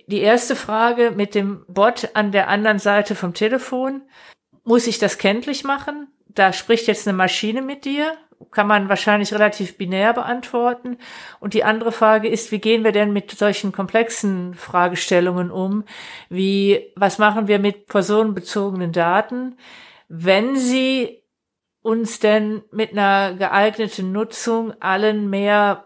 [0.07, 4.03] Die erste Frage mit dem Bot an der anderen Seite vom Telefon
[4.67, 6.09] muss ich das kenntlich machen?
[6.27, 8.13] Da spricht jetzt eine Maschine mit dir.
[8.51, 10.99] kann man wahrscheinlich relativ binär beantworten.
[11.41, 15.85] Und die andere Frage ist, wie gehen wir denn mit solchen komplexen Fragestellungen um?
[16.29, 19.57] Wie, was machen wir mit personenbezogenen Daten,
[20.09, 21.23] wenn sie
[21.81, 25.85] uns denn mit einer geeigneten Nutzung allen mehr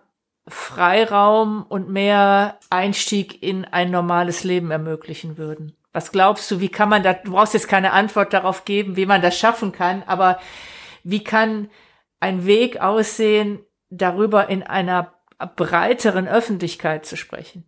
[0.49, 5.77] Freiraum und mehr Einstieg in ein normales Leben ermöglichen würden?
[5.93, 9.07] Was glaubst du, wie kann man da, du brauchst jetzt keine Antwort darauf geben, wie
[9.07, 10.39] man das schaffen kann, aber
[11.03, 11.71] wie kann
[12.21, 15.15] ein Weg aussehen, darüber in einer
[15.57, 17.65] breiteren Öffentlichkeit zu sprechen?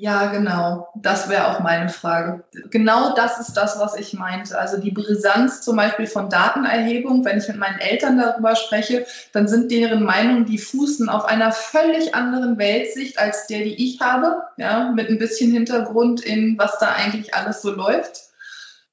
[0.00, 0.88] Ja, genau.
[0.94, 2.44] Das wäre auch meine Frage.
[2.70, 4.56] Genau das ist das, was ich meinte.
[4.56, 9.48] Also die Brisanz zum Beispiel von Datenerhebung, wenn ich mit meinen Eltern darüber spreche, dann
[9.48, 14.42] sind deren Meinungen, die fußen auf einer völlig anderen Weltsicht als der, die ich habe,
[14.56, 18.28] ja, mit ein bisschen Hintergrund in, was da eigentlich alles so läuft.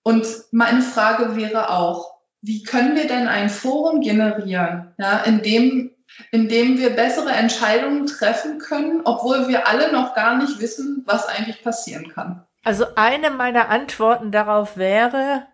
[0.01, 5.91] Und meine Frage wäre auch, wie können wir denn ein Forum generieren, ja, in dem
[6.31, 11.63] indem wir bessere Entscheidungen treffen können, obwohl wir alle noch gar nicht wissen, was eigentlich
[11.63, 12.43] passieren kann.
[12.63, 15.45] Also eine meiner Antworten darauf wäre,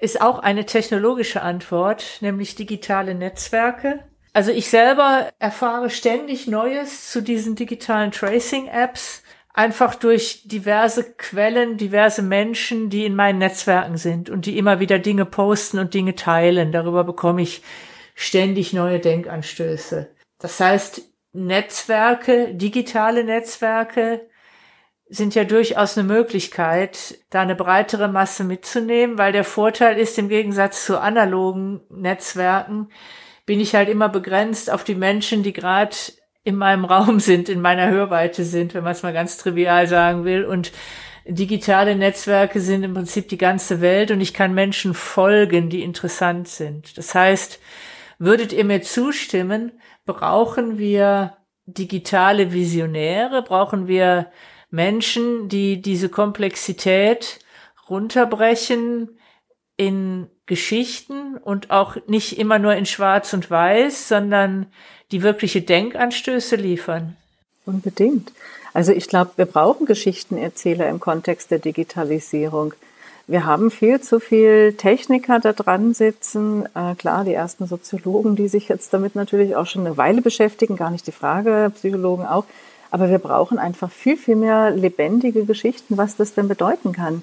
[0.00, 4.04] ist auch eine technologische Antwort, nämlich digitale Netzwerke.
[4.32, 12.22] Also ich selber erfahre ständig Neues zu diesen digitalen Tracing-Apps, einfach durch diverse Quellen, diverse
[12.22, 16.72] Menschen, die in meinen Netzwerken sind und die immer wieder Dinge posten und Dinge teilen.
[16.72, 17.62] Darüber bekomme ich
[18.14, 20.10] ständig neue Denkanstöße.
[20.38, 24.28] Das heißt, Netzwerke, digitale Netzwerke
[25.08, 30.28] sind ja durchaus eine Möglichkeit, da eine breitere Masse mitzunehmen, weil der Vorteil ist, im
[30.28, 32.88] Gegensatz zu analogen Netzwerken,
[33.46, 35.96] bin ich halt immer begrenzt auf die Menschen, die gerade
[36.44, 40.24] in meinem Raum sind, in meiner Hörweite sind, wenn man es mal ganz trivial sagen
[40.24, 40.44] will.
[40.44, 40.72] Und
[41.26, 46.48] digitale Netzwerke sind im Prinzip die ganze Welt und ich kann Menschen folgen, die interessant
[46.48, 46.96] sind.
[46.96, 47.60] Das heißt,
[48.18, 49.72] Würdet ihr mir zustimmen,
[50.06, 54.30] brauchen wir digitale Visionäre, brauchen wir
[54.70, 57.38] Menschen, die diese Komplexität
[57.88, 59.18] runterbrechen
[59.76, 64.66] in Geschichten und auch nicht immer nur in Schwarz und Weiß, sondern
[65.10, 67.16] die wirkliche Denkanstöße liefern.
[67.64, 68.32] Unbedingt.
[68.74, 72.74] Also ich glaube, wir brauchen Geschichtenerzähler im Kontext der Digitalisierung.
[73.26, 76.66] Wir haben viel zu viel Techniker da dran sitzen.
[76.74, 80.76] Äh, klar, die ersten Soziologen, die sich jetzt damit natürlich auch schon eine Weile beschäftigen,
[80.76, 82.44] gar nicht die Frage, Psychologen auch.
[82.90, 87.22] Aber wir brauchen einfach viel, viel mehr lebendige Geschichten, was das denn bedeuten kann.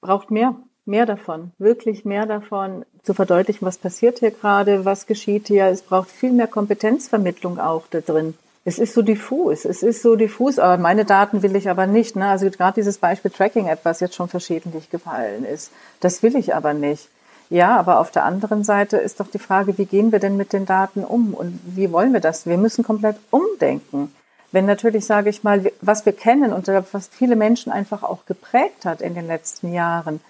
[0.00, 5.48] Braucht mehr, mehr davon, wirklich mehr davon, zu verdeutlichen, was passiert hier gerade, was geschieht
[5.48, 5.66] hier.
[5.66, 8.34] Es braucht viel mehr Kompetenzvermittlung auch da drin.
[8.64, 12.14] Es ist so diffus, es ist so diffus, aber meine Daten will ich aber nicht.
[12.14, 12.28] Ne?
[12.28, 16.72] Also gerade dieses Beispiel Tracking-App, was jetzt schon verschiedentlich gefallen ist, das will ich aber
[16.72, 17.08] nicht.
[17.50, 20.52] Ja, aber auf der anderen Seite ist doch die Frage, wie gehen wir denn mit
[20.52, 22.46] den Daten um und wie wollen wir das?
[22.46, 24.14] Wir müssen komplett umdenken.
[24.52, 28.84] Wenn natürlich, sage ich mal, was wir kennen und was viele Menschen einfach auch geprägt
[28.84, 30.20] hat in den letzten Jahren,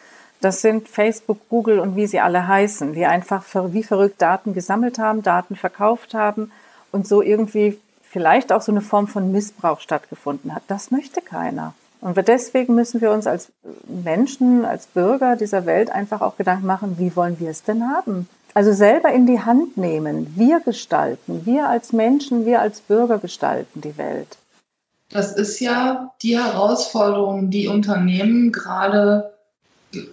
[0.40, 4.98] das sind Facebook, Google und wie sie alle heißen, die einfach wie verrückt Daten gesammelt
[4.98, 6.50] haben, Daten verkauft haben
[6.90, 7.78] und so irgendwie
[8.12, 10.62] vielleicht auch so eine Form von Missbrauch stattgefunden hat.
[10.68, 11.72] Das möchte keiner.
[12.02, 13.48] Und deswegen müssen wir uns als
[13.86, 18.28] Menschen, als Bürger dieser Welt einfach auch Gedanken machen, wie wollen wir es denn haben?
[18.54, 23.80] Also selber in die Hand nehmen, wir gestalten, wir als Menschen, wir als Bürger gestalten
[23.80, 24.36] die Welt.
[25.08, 29.32] Das ist ja die Herausforderung, die Unternehmen gerade,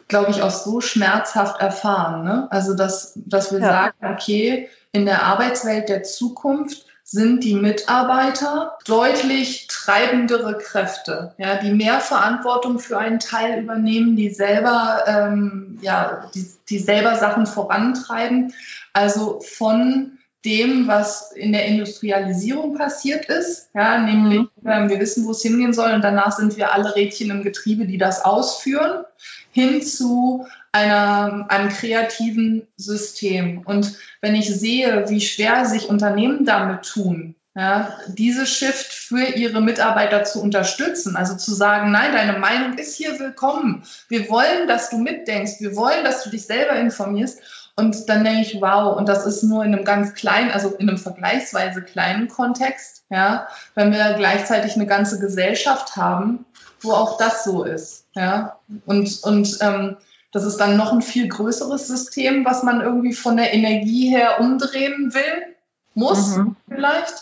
[0.08, 2.24] glaube ich, auch so schmerzhaft erfahren.
[2.24, 2.48] Ne?
[2.50, 3.68] Also, dass, dass wir ja.
[3.68, 11.72] sagen, okay, in der Arbeitswelt der Zukunft sind die Mitarbeiter deutlich treibendere Kräfte, ja, die
[11.72, 18.54] mehr Verantwortung für einen Teil übernehmen, die selber, ähm, ja, die, die selber Sachen vorantreiben.
[18.94, 25.32] Also von dem, was in der Industrialisierung passiert ist, ja, nämlich ähm, wir wissen, wo
[25.32, 29.04] es hingehen soll und danach sind wir alle Rädchen im Getriebe, die das ausführen,
[29.52, 33.62] hin zu einer, einem kreativen System.
[33.66, 39.60] Und wenn ich sehe, wie schwer sich Unternehmen damit tun, ja, diese Shift für ihre
[39.60, 43.84] Mitarbeiter zu unterstützen, also zu sagen, nein, deine Meinung ist hier willkommen.
[44.08, 45.60] Wir wollen, dass du mitdenkst.
[45.60, 47.42] Wir wollen, dass du dich selber informierst.
[47.76, 50.88] Und dann denke ich, wow, und das ist nur in einem ganz kleinen, also in
[50.88, 56.46] einem vergleichsweise kleinen Kontext, ja, wenn wir gleichzeitig eine ganze Gesellschaft haben,
[56.82, 58.60] wo auch das so ist, ja.
[58.86, 59.98] Und, und ähm,
[60.32, 64.40] das ist dann noch ein viel größeres System, was man irgendwie von der Energie her
[64.40, 65.56] umdrehen will,
[65.94, 66.56] muss mhm.
[66.68, 67.16] vielleicht.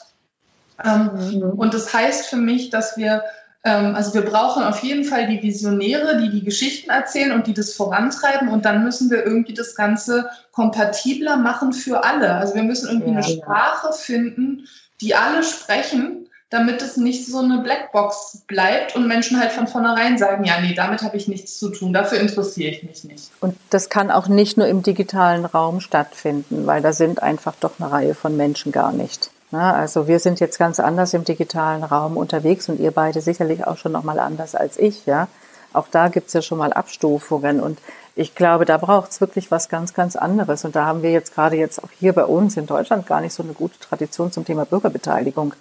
[0.83, 1.49] Ähm, mhm.
[1.51, 3.23] Und das heißt für mich, dass wir
[3.63, 7.53] Ähm, also wir brauchen auf jeden Fall die Visionäre, die die Geschichten erzählen und die
[7.53, 8.49] das vorantreiben.
[8.49, 12.35] Und dann müssen wir irgendwie das Ganze kompatibler machen für alle.
[12.35, 14.67] Also wir müssen irgendwie ja, eine Sprache finden,
[15.01, 20.17] die alle sprechen damit es nicht so eine Blackbox bleibt und Menschen halt von vornherein
[20.17, 23.29] sagen, ja, nee, damit habe ich nichts zu tun, dafür interessiere ich mich nicht.
[23.41, 27.79] Und das kann auch nicht nur im digitalen Raum stattfinden, weil da sind einfach doch
[27.79, 29.29] eine Reihe von Menschen gar nicht.
[29.51, 33.77] also wir sind jetzt ganz anders im digitalen Raum unterwegs und ihr beide sicherlich auch
[33.77, 35.27] schon noch mal anders als ich, ja.
[35.73, 37.79] Auch da gibt es ja schon mal Abstufungen und
[38.15, 40.65] ich glaube, da braucht es wirklich was ganz, ganz anderes.
[40.65, 43.33] Und da haben wir jetzt gerade jetzt auch hier bei uns in Deutschland gar nicht
[43.33, 45.53] so eine gute Tradition zum Thema Bürgerbeteiligung.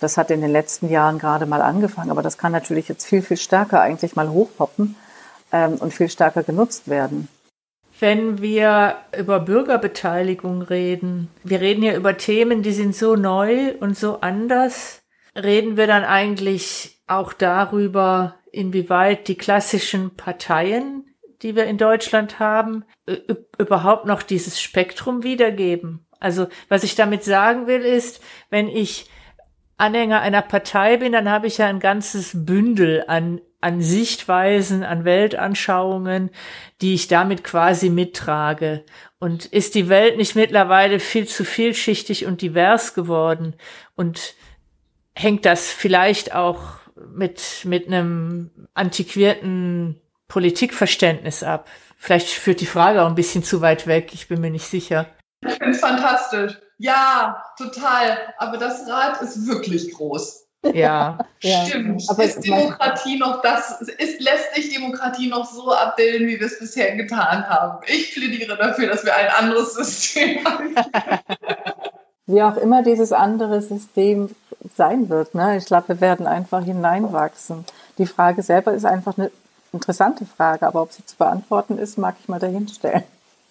[0.00, 3.22] Das hat in den letzten Jahren gerade mal angefangen, aber das kann natürlich jetzt viel,
[3.22, 4.96] viel stärker eigentlich mal hochpoppen
[5.52, 7.28] ähm, und viel stärker genutzt werden.
[8.00, 13.96] Wenn wir über Bürgerbeteiligung reden, wir reden ja über Themen, die sind so neu und
[13.96, 15.02] so anders,
[15.36, 21.04] reden wir dann eigentlich auch darüber, inwieweit die klassischen Parteien,
[21.42, 22.84] die wir in Deutschland haben,
[23.58, 26.06] überhaupt noch dieses Spektrum wiedergeben.
[26.18, 29.10] Also was ich damit sagen will, ist, wenn ich
[29.80, 35.04] Anhänger einer Partei bin, dann habe ich ja ein ganzes Bündel an, an Sichtweisen, an
[35.04, 36.30] Weltanschauungen,
[36.80, 38.84] die ich damit quasi mittrage.
[39.18, 43.54] Und ist die Welt nicht mittlerweile viel zu vielschichtig und divers geworden?
[43.96, 44.34] Und
[45.14, 46.60] hängt das vielleicht auch
[47.14, 51.68] mit, mit einem antiquierten Politikverständnis ab?
[51.96, 55.06] Vielleicht führt die Frage auch ein bisschen zu weit weg, ich bin mir nicht sicher.
[55.46, 56.58] Ich finde es fantastisch.
[56.78, 58.18] Ja, total.
[58.38, 60.46] Aber das Rad ist wirklich groß.
[60.74, 62.04] Ja, stimmt.
[62.08, 66.58] Aber ist Demokratie noch das, ist, lässt sich Demokratie noch so abbilden, wie wir es
[66.58, 67.78] bisher getan haben?
[67.86, 70.74] Ich plädiere dafür, dass wir ein anderes System haben.
[72.26, 74.34] Wie auch immer dieses andere System
[74.76, 75.34] sein wird.
[75.34, 75.56] Ne?
[75.56, 77.64] Ich glaube, wir werden einfach hineinwachsen.
[77.98, 79.30] Die Frage selber ist einfach eine
[79.72, 83.04] interessante Frage, aber ob sie zu beantworten ist, mag ich mal dahinstellen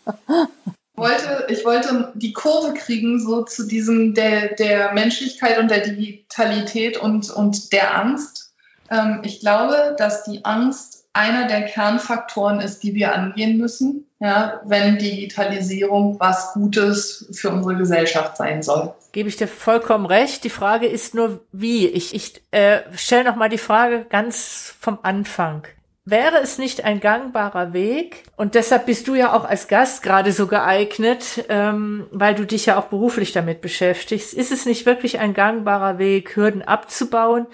[0.99, 6.97] wollte, ich wollte die Kurve kriegen, so zu diesem der, der Menschlichkeit und der Digitalität
[6.97, 8.53] und, und der Angst.
[8.91, 14.62] Ähm, ich glaube, dass die Angst einer der Kernfaktoren ist, die wir angehen müssen, ja,
[14.65, 18.93] wenn Digitalisierung was Gutes für unsere Gesellschaft sein soll.
[19.12, 20.43] Gebe ich dir vollkommen recht.
[20.43, 21.88] Die Frage ist nur, wie.
[21.88, 25.63] Ich, ich äh, stelle noch mal die Frage ganz vom Anfang.
[26.09, 30.31] Wäre es nicht ein gangbarer Weg, und deshalb bist du ja auch als Gast gerade
[30.31, 35.19] so geeignet, ähm, weil du dich ja auch beruflich damit beschäftigst, ist es nicht wirklich
[35.19, 37.45] ein gangbarer Weg, Hürden abzubauen,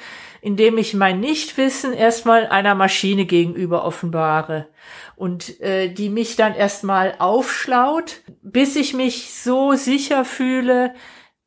[0.41, 4.67] indem ich mein Nichtwissen erstmal einer Maschine gegenüber offenbare
[5.15, 10.93] und äh, die mich dann erstmal aufschlaut, bis ich mich so sicher fühle,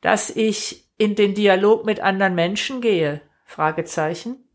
[0.00, 3.22] dass ich in den Dialog mit anderen Menschen gehe?
[3.44, 4.47] Fragezeichen.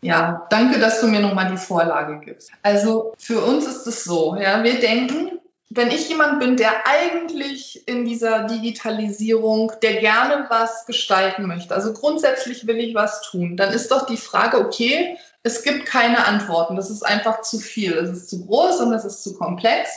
[0.00, 2.50] Ja, danke, dass du mir nochmal die Vorlage gibst.
[2.62, 7.86] Also für uns ist es so, ja, wir denken, wenn ich jemand bin, der eigentlich
[7.86, 13.72] in dieser Digitalisierung, der gerne was gestalten möchte, also grundsätzlich will ich was tun, dann
[13.72, 18.10] ist doch die Frage, okay, es gibt keine Antworten, das ist einfach zu viel, es
[18.10, 19.90] ist zu groß und es ist zu komplex.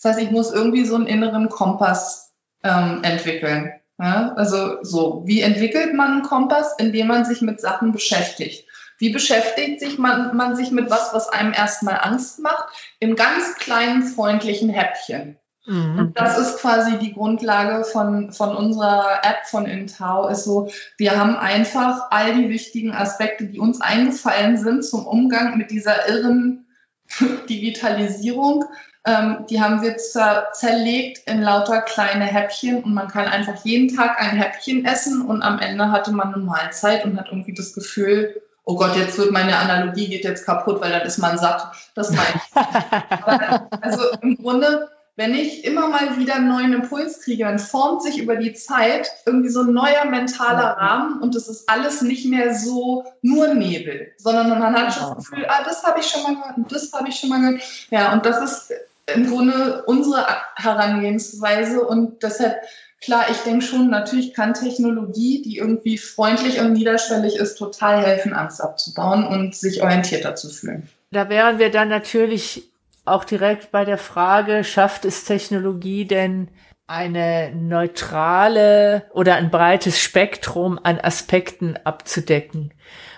[0.00, 3.72] Das heißt, ich muss irgendwie so einen inneren Kompass ähm, entwickeln.
[3.98, 4.32] Ja?
[4.36, 6.74] Also so, wie entwickelt man einen Kompass?
[6.78, 8.67] Indem man sich mit Sachen beschäftigt.
[8.98, 12.68] Wie beschäftigt sich man, man sich mit was, was einem erstmal Angst macht?
[12.98, 15.38] Im ganz kleinen, freundlichen Häppchen.
[15.66, 15.98] Mhm.
[15.98, 21.18] Und das ist quasi die Grundlage von, von unserer App von Intau, ist so, wir
[21.18, 26.66] haben einfach all die wichtigen Aspekte, die uns eingefallen sind zum Umgang mit dieser irren
[27.48, 28.64] Digitalisierung,
[29.04, 33.94] ähm, die haben wir zer zerlegt in lauter kleine Häppchen und man kann einfach jeden
[33.94, 37.74] Tag ein Häppchen essen und am Ende hatte man eine Mahlzeit und hat irgendwie das
[37.74, 41.72] Gefühl, oh Gott, jetzt wird meine Analogie geht jetzt kaputt, weil dann ist man satt.
[41.94, 42.54] Das meine ich.
[43.82, 48.18] also im Grunde, wenn ich immer mal wieder einen neuen Impuls kriege, dann formt sich
[48.18, 52.54] über die Zeit irgendwie so ein neuer mentaler Rahmen und es ist alles nicht mehr
[52.54, 56.34] so nur Nebel, sondern man hat schon das Gefühl, ah, das habe ich schon mal
[56.34, 57.62] gehört und das habe ich schon mal gehört.
[57.90, 58.72] Ja, und das ist
[59.06, 60.26] im Grunde unsere
[60.56, 62.60] Herangehensweise und deshalb
[63.00, 68.32] Klar, ich denke schon, natürlich kann Technologie, die irgendwie freundlich und niederschwellig ist, total helfen,
[68.32, 70.88] Angst abzubauen und sich orientierter zu fühlen.
[71.12, 72.70] Da wären wir dann natürlich
[73.04, 76.48] auch direkt bei der Frage, schafft es Technologie denn
[76.88, 82.74] eine neutrale oder ein breites Spektrum an Aspekten abzudecken?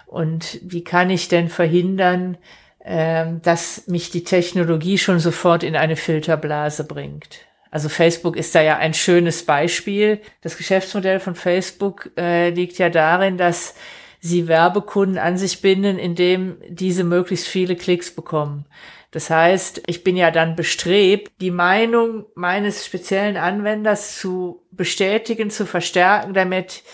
[0.06, 2.36] Und wie kann ich denn verhindern,
[2.84, 7.46] ähm, dass mich die Technologie schon sofort in eine Filterblase bringt?
[7.70, 10.20] Also Facebook ist da ja ein schönes Beispiel.
[10.40, 13.74] Das Geschäftsmodell von Facebook äh, liegt ja darin, dass
[14.20, 18.66] sie Werbekunden an sich binden, indem diese möglichst viele Klicks bekommen.
[19.12, 25.66] Das heißt, ich bin ja dann bestrebt, die Meinung meines speziellen Anwenders zu bestätigen, zu
[25.66, 26.84] verstärken, damit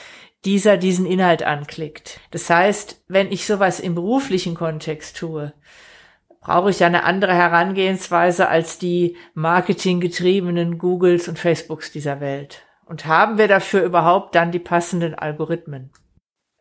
[0.45, 2.21] dieser diesen Inhalt anklickt.
[2.31, 5.53] Das heißt, wenn ich sowas im beruflichen Kontext tue,
[6.47, 12.63] brauche ich ja eine andere Herangehensweise als die marketinggetriebenen Googles und Facebooks dieser Welt.
[12.85, 15.91] Und haben wir dafür überhaupt dann die passenden Algorithmen?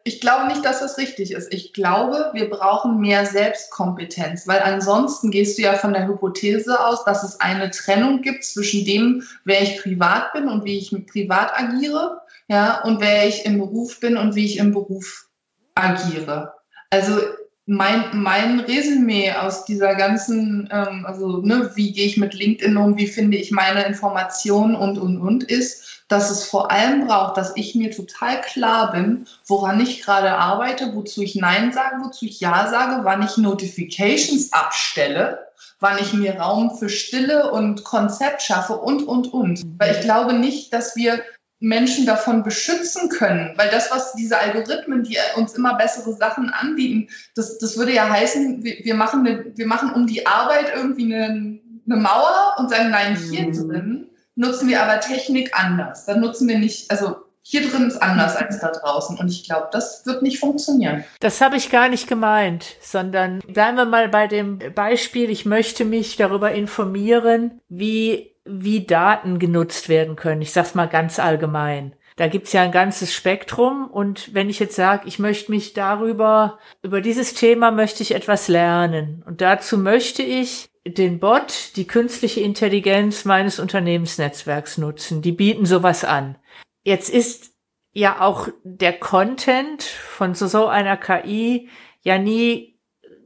[0.03, 1.53] Ich glaube nicht, dass das richtig ist.
[1.53, 7.05] Ich glaube, wir brauchen mehr Selbstkompetenz, weil ansonsten gehst du ja von der Hypothese aus,
[7.05, 11.53] dass es eine Trennung gibt zwischen dem, wer ich privat bin und wie ich privat
[11.55, 15.27] agiere, ja, und wer ich im Beruf bin und wie ich im Beruf
[15.75, 16.55] agiere.
[16.89, 17.19] Also
[17.65, 22.97] mein, mein Resümee aus dieser ganzen, ähm, also ne, wie gehe ich mit LinkedIn um,
[22.97, 27.53] wie finde ich meine Informationen und, und, und, ist, dass es vor allem braucht, dass
[27.55, 32.39] ich mir total klar bin, woran ich gerade arbeite, wozu ich Nein sage, wozu ich
[32.39, 35.47] Ja sage, wann ich Notifications abstelle,
[35.79, 39.63] wann ich mir Raum für Stille und Konzept schaffe und, und, und.
[39.79, 41.23] Weil ich glaube nicht, dass wir
[41.59, 43.53] Menschen davon beschützen können.
[43.55, 48.09] Weil das, was diese Algorithmen, die uns immer bessere Sachen anbieten, das, das würde ja
[48.09, 52.69] heißen, wir, wir, machen eine, wir machen um die Arbeit irgendwie eine, eine Mauer und
[52.69, 53.53] sagen, nein, hier mhm.
[53.53, 56.05] drin nutzen wir aber Technik anders.
[56.05, 59.17] Dann nutzen wir nicht, also hier drin ist anders als da draußen.
[59.17, 61.03] Und ich glaube, das wird nicht funktionieren.
[61.19, 65.85] Das habe ich gar nicht gemeint, sondern bleiben wir mal bei dem Beispiel, ich möchte
[65.85, 70.41] mich darüber informieren, wie, wie Daten genutzt werden können.
[70.41, 71.95] Ich sage es mal ganz allgemein.
[72.15, 76.59] Da gibt's ja ein ganzes Spektrum und wenn ich jetzt sage, ich möchte mich darüber,
[76.81, 82.39] über dieses Thema möchte ich etwas lernen und dazu möchte ich den Bot, die künstliche
[82.39, 85.21] Intelligenz meines Unternehmensnetzwerks nutzen.
[85.21, 86.37] Die bieten sowas an.
[86.83, 87.51] Jetzt ist
[87.91, 91.69] ja auch der Content von so, so einer KI
[92.01, 92.79] ja nie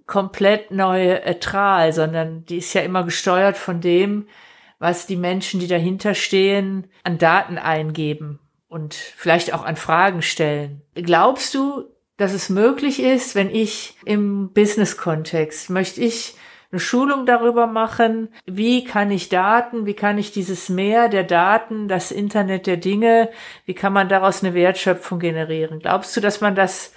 [0.07, 4.27] komplett neutral, sondern die ist ja immer gesteuert von dem,
[4.79, 10.81] was die Menschen, die dahinter stehen, an Daten eingeben und vielleicht auch an Fragen stellen.
[10.95, 11.83] Glaubst du,
[12.17, 16.35] dass es möglich ist, wenn ich im Business-Kontext möchte ich
[16.71, 21.87] eine Schulung darüber machen, wie kann ich Daten, wie kann ich dieses Meer der Daten,
[21.87, 23.29] das Internet der Dinge,
[23.65, 25.79] wie kann man daraus eine Wertschöpfung generieren?
[25.79, 26.91] Glaubst du, dass man das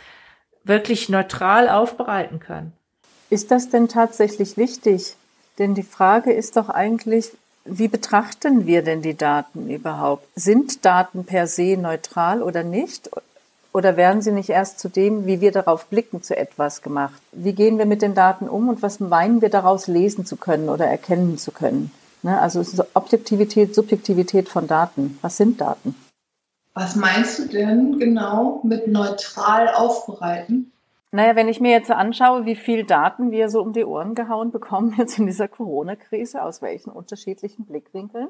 [0.65, 2.73] wirklich neutral aufbereiten kann?
[3.31, 5.17] Ist das denn tatsächlich wichtig?
[5.59, 7.33] Denn die Frage ist doch eigentlich,
[7.65, 10.27] wie betrachten wir denn die Daten überhaupt?
[10.35, 13.11] Sind Daten per se neutral oder nicht?
[13.73, 17.21] Oder werden sie nicht erst zu dem, wie wir darauf blicken, zu etwas gemacht?
[17.33, 20.69] Wie gehen wir mit den Daten um und was meinen wir daraus lesen zu können
[20.69, 21.91] oder erkennen zu können?
[22.23, 22.39] Ne?
[22.39, 22.63] Also
[22.95, 25.19] Objektivität, Subjektivität von Daten.
[25.23, 25.95] Was sind Daten?
[26.75, 30.72] Was meinst du denn genau mit neutral aufbereiten?
[31.13, 34.51] Naja, wenn ich mir jetzt anschaue, wie viel Daten wir so um die Ohren gehauen
[34.51, 38.29] bekommen jetzt in dieser Corona-Krise, aus welchen unterschiedlichen Blickwinkeln,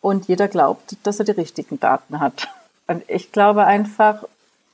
[0.00, 2.48] und jeder glaubt, dass er die richtigen Daten hat.
[2.86, 4.24] Und ich glaube einfach,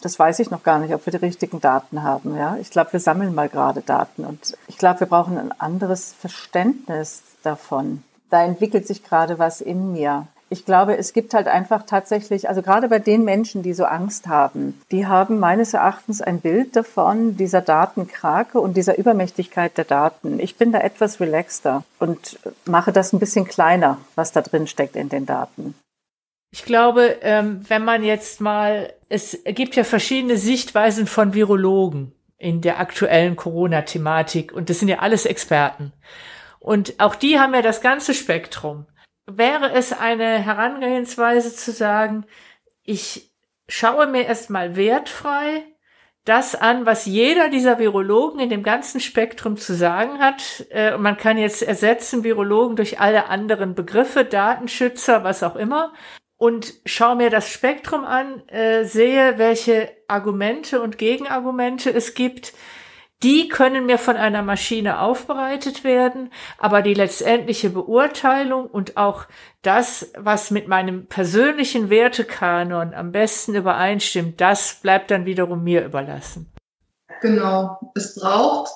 [0.00, 2.36] das weiß ich noch gar nicht, ob wir die richtigen Daten haben.
[2.36, 6.12] Ja, ich glaube, wir sammeln mal gerade Daten und ich glaube, wir brauchen ein anderes
[6.14, 8.02] Verständnis davon.
[8.28, 10.26] Da entwickelt sich gerade was in mir.
[10.52, 14.26] Ich glaube, es gibt halt einfach tatsächlich, also gerade bei den Menschen, die so Angst
[14.26, 20.40] haben, die haben meines Erachtens ein Bild davon, dieser Datenkrake und dieser Übermächtigkeit der Daten.
[20.40, 24.96] Ich bin da etwas relaxter und mache das ein bisschen kleiner, was da drin steckt
[24.96, 25.76] in den Daten.
[26.50, 32.60] Ich glaube, ähm, wenn man jetzt mal, es gibt ja verschiedene Sichtweisen von Virologen in
[32.60, 35.92] der aktuellen Corona-Thematik und das sind ja alles Experten.
[36.58, 38.86] Und auch die haben ja das ganze Spektrum.
[39.36, 42.24] Wäre es eine Herangehensweise zu sagen,
[42.84, 43.32] ich
[43.68, 45.64] schaue mir erstmal wertfrei
[46.24, 50.66] das an, was jeder dieser Virologen in dem ganzen Spektrum zu sagen hat.
[50.70, 55.92] Äh, man kann jetzt ersetzen Virologen durch alle anderen Begriffe, Datenschützer, was auch immer
[56.40, 62.54] und schaue mir das Spektrum an, äh, sehe, welche Argumente und Gegenargumente es gibt.
[63.22, 69.26] Die können mir von einer Maschine aufbereitet werden, aber die letztendliche Beurteilung und auch
[69.60, 76.50] das, was mit meinem persönlichen Wertekanon am besten übereinstimmt, das bleibt dann wiederum mir überlassen.
[77.20, 77.92] Genau.
[77.94, 78.70] Es braucht,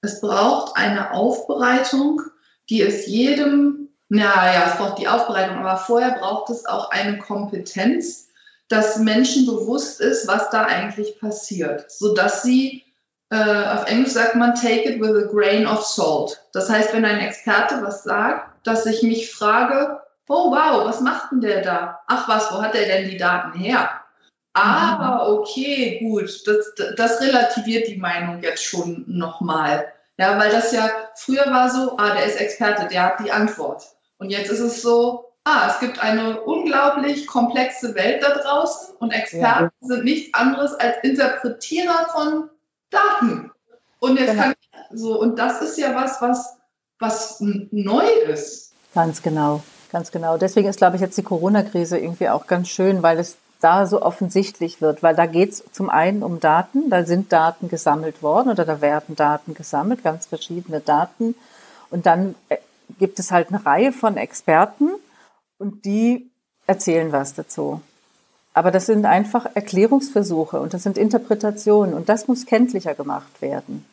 [0.00, 2.22] es braucht eine Aufbereitung,
[2.70, 3.80] die es jedem
[4.10, 8.28] ja, ja, es braucht die Aufbereitung, aber vorher braucht es auch eine Kompetenz,
[8.68, 12.84] dass Menschen bewusst ist, was da eigentlich passiert, sodass sie,
[13.30, 16.42] äh, auf Englisch sagt man, take it with a grain of salt.
[16.52, 21.32] Das heißt, wenn ein Experte was sagt, dass ich mich frage, oh wow, was macht
[21.32, 22.00] denn der da?
[22.06, 23.88] Ach was, wo hat er denn die Daten her?
[24.52, 26.42] Ah, okay, gut.
[26.46, 29.92] Das, das relativiert die Meinung jetzt schon nochmal.
[30.18, 33.84] Ja, weil das ja früher war so, ah, der ist Experte, der hat die Antwort.
[34.18, 39.12] Und jetzt ist es so, ah, es gibt eine unglaublich komplexe Welt da draußen und
[39.12, 39.88] Experten ja.
[39.88, 42.50] sind nichts anderes als Interpretierer von
[42.90, 43.50] Daten.
[43.98, 44.42] Und jetzt genau.
[44.42, 46.56] kann ich so, und das ist ja was, was,
[46.98, 48.72] was neu ist.
[48.94, 49.62] Ganz genau,
[49.92, 50.36] ganz genau.
[50.36, 54.02] Deswegen ist, glaube ich, jetzt die Corona-Krise irgendwie auch ganz schön, weil es da so
[54.02, 58.48] offensichtlich wird, weil da geht es zum einen um Daten, da sind Daten gesammelt worden
[58.48, 61.34] oder da werden Daten gesammelt, ganz verschiedene Daten.
[61.90, 62.56] Und dann äh,
[62.98, 64.90] gibt es halt eine Reihe von Experten
[65.58, 66.30] und die
[66.66, 67.82] erzählen was dazu.
[68.52, 73.84] Aber das sind einfach Erklärungsversuche und das sind Interpretationen und das muss kenntlicher gemacht werden.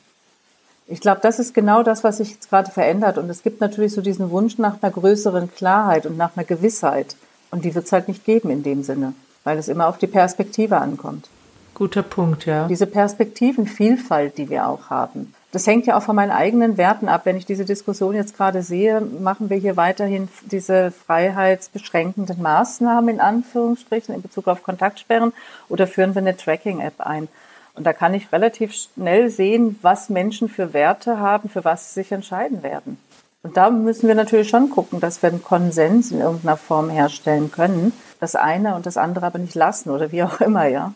[0.87, 3.17] Ich glaube, das ist genau das, was sich jetzt gerade verändert.
[3.17, 7.17] Und es gibt natürlich so diesen Wunsch nach einer größeren Klarheit und nach einer Gewissheit.
[7.51, 10.07] Und die wird es halt nicht geben in dem Sinne, weil es immer auf die
[10.07, 11.27] Perspektive ankommt.
[11.73, 12.67] Guter Punkt, ja.
[12.67, 15.33] Diese Perspektivenvielfalt, die wir auch haben.
[15.51, 17.21] Das hängt ja auch von meinen eigenen Werten ab.
[17.23, 23.21] Wenn ich diese Diskussion jetzt gerade sehe, machen wir hier weiterhin diese freiheitsbeschränkenden Maßnahmen in
[23.21, 25.31] Anführungsstrichen in Bezug auf Kontaktsperren
[25.69, 27.29] oder führen wir eine Tracking-App ein?
[27.75, 32.01] Und da kann ich relativ schnell sehen, was Menschen für Werte haben, für was sie
[32.01, 32.97] sich entscheiden werden.
[33.43, 37.51] Und da müssen wir natürlich schon gucken, dass wir einen Konsens in irgendeiner Form herstellen
[37.51, 37.93] können.
[38.19, 40.93] Das eine und das andere aber nicht lassen oder wie auch immer, ja.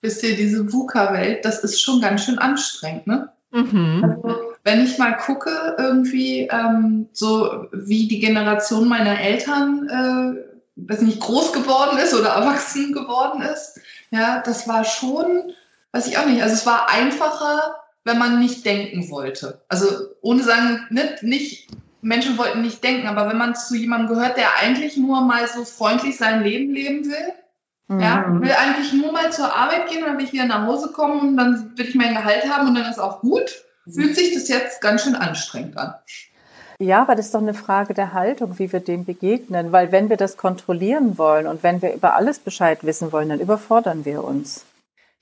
[0.00, 3.28] Wisst ihr, diese VUCA-Welt, das ist schon ganz schön anstrengend, ne?
[3.52, 4.04] Mhm.
[4.04, 11.02] Also, wenn ich mal gucke, irgendwie, ähm, so wie die Generation meiner Eltern, äh, weiß
[11.02, 13.80] nicht, groß geworden ist oder erwachsen geworden ist,
[14.10, 15.52] ja, das war schon
[15.92, 16.42] weiß ich auch nicht.
[16.42, 19.62] Also es war einfacher, wenn man nicht denken wollte.
[19.68, 19.86] Also
[20.22, 21.68] ohne sagen, nicht, nicht
[22.00, 25.64] Menschen wollten nicht denken, aber wenn man zu jemandem gehört, der eigentlich nur mal so
[25.64, 27.32] freundlich sein Leben leben will,
[27.94, 28.00] mhm.
[28.00, 31.20] ja, will eigentlich nur mal zur Arbeit gehen, dann will ich wieder nach Hause kommen
[31.20, 34.48] und dann will ich mein Gehalt haben und dann ist auch gut, fühlt sich das
[34.48, 35.94] jetzt ganz schön anstrengend an.
[36.78, 40.08] Ja, aber das ist doch eine Frage der Haltung, wie wir dem begegnen, weil wenn
[40.08, 44.24] wir das kontrollieren wollen und wenn wir über alles Bescheid wissen wollen, dann überfordern wir
[44.24, 44.64] uns.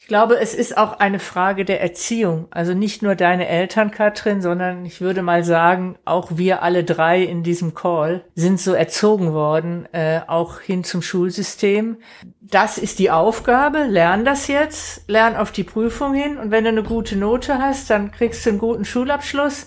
[0.03, 2.49] Ich glaube, es ist auch eine Frage der Erziehung.
[2.51, 7.23] Also nicht nur deine Eltern, Katrin, sondern ich würde mal sagen, auch wir alle drei
[7.23, 11.99] in diesem Call sind so erzogen worden, äh, auch hin zum Schulsystem.
[12.41, 16.71] Das ist die Aufgabe, lern das jetzt, lern auf die Prüfung hin und wenn du
[16.71, 19.67] eine gute Note hast, dann kriegst du einen guten Schulabschluss.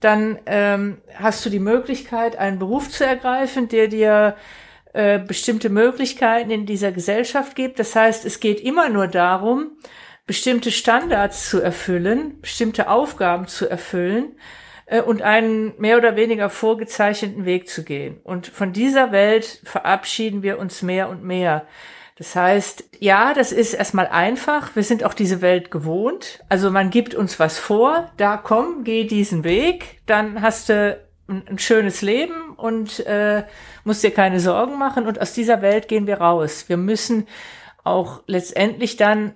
[0.00, 4.34] Dann ähm, hast du die Möglichkeit, einen Beruf zu ergreifen, der dir
[4.98, 7.78] äh, bestimmte Möglichkeiten in dieser Gesellschaft gibt.
[7.78, 9.78] Das heißt, es geht immer nur darum,
[10.26, 14.34] bestimmte Standards zu erfüllen, bestimmte Aufgaben zu erfüllen
[14.86, 18.18] äh, und einen mehr oder weniger vorgezeichneten Weg zu gehen.
[18.24, 21.68] Und von dieser Welt verabschieden wir uns mehr und mehr.
[22.16, 24.74] Das heißt, ja, das ist erstmal einfach.
[24.74, 26.40] Wir sind auch diese Welt gewohnt.
[26.48, 28.10] Also man gibt uns was vor.
[28.16, 30.00] Da komm, geh diesen Weg.
[30.06, 30.98] Dann hast du
[31.28, 33.44] ein, schönes Leben und äh,
[33.84, 35.06] musst dir keine Sorgen machen.
[35.06, 36.68] Und aus dieser Welt gehen wir raus.
[36.68, 37.28] Wir müssen
[37.84, 39.34] auch letztendlich dann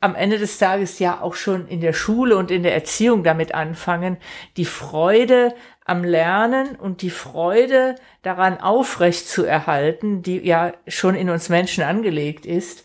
[0.00, 3.54] am Ende des Tages ja auch schon in der Schule und in der Erziehung damit
[3.54, 4.18] anfangen,
[4.58, 5.54] die Freude
[5.86, 11.84] am Lernen und die Freude daran aufrecht zu erhalten, die ja schon in uns Menschen
[11.84, 12.84] angelegt ist,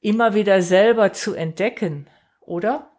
[0.00, 2.08] immer wieder selber zu entdecken,
[2.40, 2.90] oder?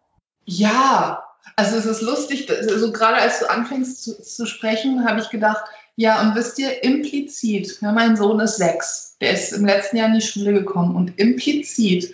[0.45, 1.26] Ja,
[1.57, 5.65] also es ist lustig, also gerade als du anfängst zu, zu sprechen, habe ich gedacht,
[5.95, 10.07] ja, und wisst ihr, implizit, ja, mein Sohn ist sechs, der ist im letzten Jahr
[10.07, 12.13] in die Schule gekommen und implizit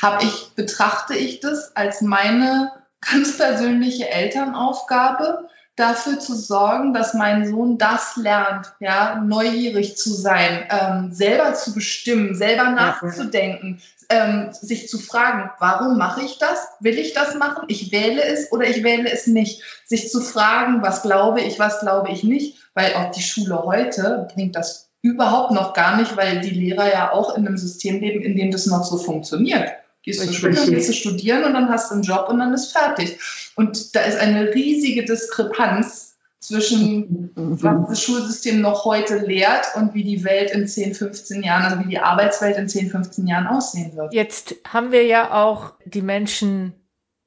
[0.00, 2.70] habe ich, betrachte ich das als meine
[3.00, 10.66] ganz persönliche Elternaufgabe, dafür zu sorgen, dass mein Sohn das lernt, ja, neugierig zu sein,
[10.68, 16.68] ähm, selber zu bestimmen, selber nachzudenken, ähm, sich zu fragen, warum mache ich das?
[16.80, 17.64] Will ich das machen?
[17.68, 19.62] Ich wähle es oder ich wähle es nicht.
[19.86, 24.28] Sich zu fragen, was glaube ich, was glaube ich nicht, weil auch die Schule heute
[24.34, 28.22] bringt das überhaupt noch gar nicht, weil die Lehrer ja auch in einem System leben,
[28.22, 29.72] in dem das noch so funktioniert.
[30.02, 32.72] Gehst zur Schule, gehst du studieren und dann hast du einen Job und dann ist
[32.72, 33.18] fertig.
[33.54, 37.62] Und da ist eine riesige Diskrepanz zwischen, mhm.
[37.62, 41.84] was das Schulsystem noch heute lehrt und wie die Welt in 10, 15 Jahren, also
[41.84, 44.12] wie die Arbeitswelt in 10, 15 Jahren aussehen wird.
[44.12, 46.74] Jetzt haben wir ja auch die Menschen,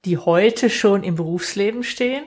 [0.04, 2.26] die heute schon im Berufsleben stehen.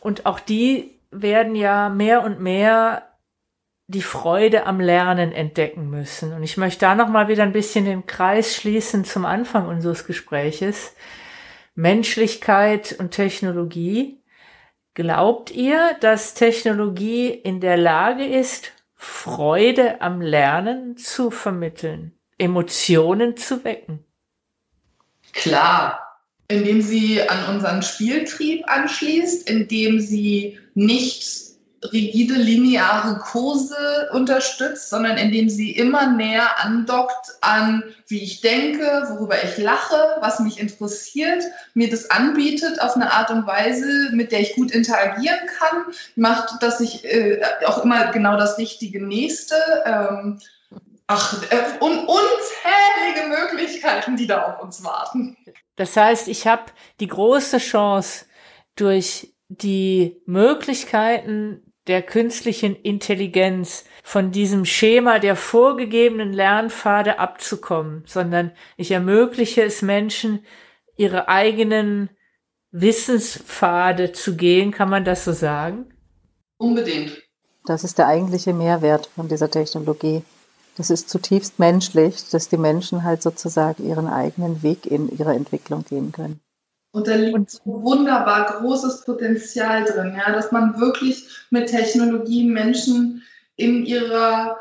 [0.00, 3.13] Und auch die werden ja mehr und mehr
[3.86, 6.32] die Freude am Lernen entdecken müssen.
[6.32, 10.06] Und ich möchte da noch mal wieder ein bisschen den Kreis schließen zum Anfang unseres
[10.06, 10.94] Gespräches.
[11.74, 14.18] Menschlichkeit und Technologie.
[14.94, 22.12] Glaubt ihr, dass Technologie in der Lage ist, Freude am Lernen zu vermitteln?
[22.38, 24.04] Emotionen zu wecken?
[25.32, 31.43] Klar, indem sie an unseren Spieltrieb anschließt, indem sie nicht
[31.92, 39.42] rigide lineare Kurse unterstützt, sondern indem sie immer näher andockt an, wie ich denke, worüber
[39.42, 41.42] ich lache, was mich interessiert,
[41.74, 45.84] mir das anbietet auf eine Art und Weise, mit der ich gut interagieren kann,
[46.16, 49.56] macht, dass ich äh, auch immer genau das richtige Nächste.
[49.84, 50.40] Ähm,
[51.06, 55.36] ach, äh, un unzählige Möglichkeiten, die da auf uns warten.
[55.76, 56.64] Das heißt, ich habe
[57.00, 58.26] die große Chance,
[58.76, 68.90] durch die Möglichkeiten der künstlichen Intelligenz von diesem Schema der vorgegebenen Lernpfade abzukommen, sondern ich
[68.90, 70.44] ermögliche es Menschen,
[70.96, 72.10] ihre eigenen
[72.70, 74.70] Wissenspfade zu gehen.
[74.70, 75.92] Kann man das so sagen?
[76.58, 77.22] Unbedingt.
[77.66, 80.22] Das ist der eigentliche Mehrwert von dieser Technologie.
[80.76, 85.84] Das ist zutiefst menschlich, dass die Menschen halt sozusagen ihren eigenen Weg in ihrer Entwicklung
[85.84, 86.40] gehen können.
[86.94, 93.24] Und da liegt so wunderbar großes Potenzial drin, ja, dass man wirklich mit Technologie Menschen
[93.56, 94.56] in ihrer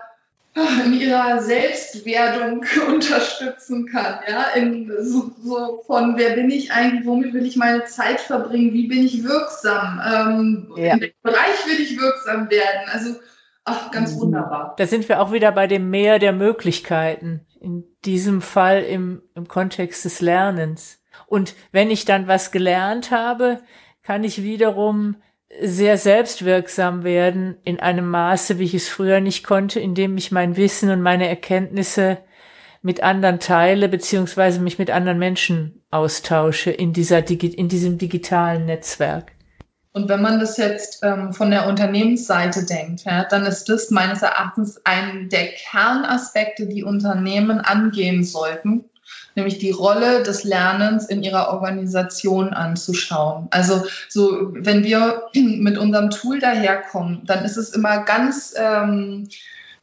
[0.86, 7.34] in ihrer Selbstwerdung unterstützen kann, ja, in so, so, von wer bin ich eigentlich, womit
[7.34, 10.94] will ich meine Zeit verbringen, wie bin ich wirksam, ähm, ja.
[10.94, 13.16] in welchem Bereich will ich wirksam werden, also
[13.64, 14.22] ach, ganz mhm.
[14.22, 14.74] wunderbar.
[14.78, 19.48] Da sind wir auch wieder bei dem Meer der Möglichkeiten, in diesem Fall im, im
[19.48, 21.03] Kontext des Lernens.
[21.34, 23.60] Und wenn ich dann was gelernt habe,
[24.04, 25.16] kann ich wiederum
[25.60, 30.58] sehr selbstwirksam werden in einem Maße, wie ich es früher nicht konnte, indem ich mein
[30.58, 32.20] Wissen und meine Erkenntnisse
[32.84, 39.32] mit anderen teile, beziehungsweise mich mit anderen Menschen austausche in dieser, in diesem digitalen Netzwerk.
[39.92, 44.22] Und wenn man das jetzt ähm, von der Unternehmensseite denkt, ja, dann ist das meines
[44.22, 48.86] Erachtens ein der Kernaspekte, die Unternehmen angehen sollten,
[49.36, 53.48] nämlich die Rolle des Lernens in ihrer Organisation anzuschauen.
[53.52, 59.28] Also so, wenn wir mit unserem Tool daherkommen, dann ist es immer ganz ähm,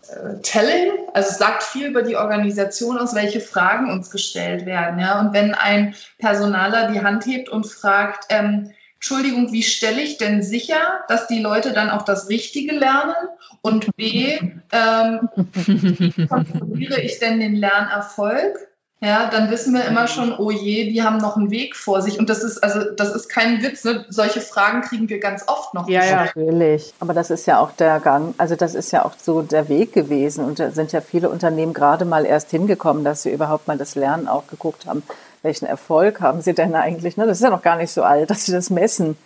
[0.09, 4.99] äh, telling, also es sagt viel über die Organisation aus, welche Fragen uns gestellt werden.
[4.99, 5.21] Ja?
[5.21, 10.43] Und wenn ein Personaler die Hand hebt und fragt, ähm, Entschuldigung, wie stelle ich denn
[10.43, 13.15] sicher, dass die Leute dann auch das Richtige lernen?
[13.63, 14.39] Und B,
[14.73, 15.29] ähm,
[16.29, 18.70] kontrolliere ich denn den Lernerfolg?
[19.03, 22.19] Ja, dann wissen wir immer schon, oh je, die haben noch einen Weg vor sich.
[22.19, 23.83] Und das ist, also, das ist kein Witz.
[23.83, 24.05] Ne?
[24.11, 25.89] Solche Fragen kriegen wir ganz oft noch.
[25.89, 26.93] Ja, ja, natürlich.
[27.01, 29.95] Aber das ist ja auch der Gang, also das ist ja auch so der Weg
[29.95, 30.45] gewesen.
[30.45, 33.95] Und da sind ja viele Unternehmen gerade mal erst hingekommen, dass sie überhaupt mal das
[33.95, 35.03] Lernen auch geguckt haben.
[35.41, 37.17] Welchen Erfolg haben sie denn eigentlich?
[37.17, 37.27] Ne?
[37.27, 39.17] Das ist ja noch gar nicht so alt, dass sie das messen.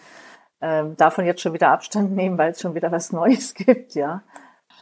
[0.61, 4.23] Ähm, davon jetzt schon wieder Abstand nehmen, weil es schon wieder was Neues gibt, ja.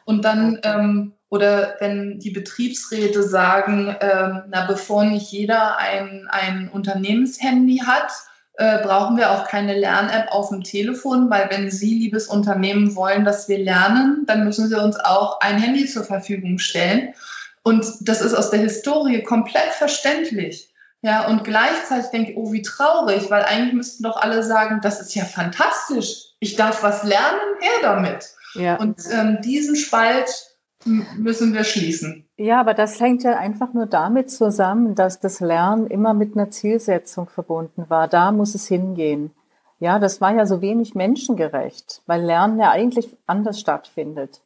[0.05, 6.69] Und dann, ähm, oder wenn die Betriebsräte sagen, ähm, na, bevor nicht jeder ein, ein
[6.71, 8.13] Unternehmenshandy hat,
[8.59, 13.25] äh, brauchen wir auch keine Lern-App auf dem Telefon, weil wenn Sie, liebes Unternehmen, wollen,
[13.25, 17.15] dass wir lernen, dann müssen Sie uns auch ein Handy zur Verfügung stellen.
[17.63, 20.69] Und das ist aus der Historie komplett verständlich.
[21.01, 25.01] Ja, und gleichzeitig denke ich, oh, wie traurig, weil eigentlich müssten doch alle sagen, das
[25.01, 26.27] ist ja fantastisch.
[26.41, 28.29] Ich darf was lernen, her damit.
[28.53, 28.77] Ja.
[28.77, 30.52] Und ähm, diesen Spalt
[30.85, 32.29] müssen wir schließen.
[32.37, 36.51] Ja, aber das hängt ja einfach nur damit zusammen, dass das Lernen immer mit einer
[36.51, 38.09] Zielsetzung verbunden war.
[38.09, 39.31] Da muss es hingehen.
[39.79, 44.41] Ja, das war ja so wenig menschengerecht, weil Lernen ja eigentlich anders stattfindet.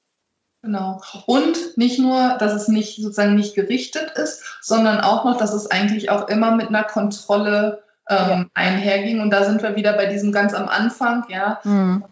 [0.63, 1.01] Genau.
[1.27, 5.71] Und nicht nur, dass es nicht sozusagen nicht gerichtet ist, sondern auch noch, dass es
[5.71, 8.45] eigentlich auch immer mit einer Kontrolle ähm, ja.
[8.55, 9.21] einherging.
[9.21, 11.61] Und da sind wir wieder bei diesem ganz am Anfang, ja.
[11.65, 12.05] Mhm.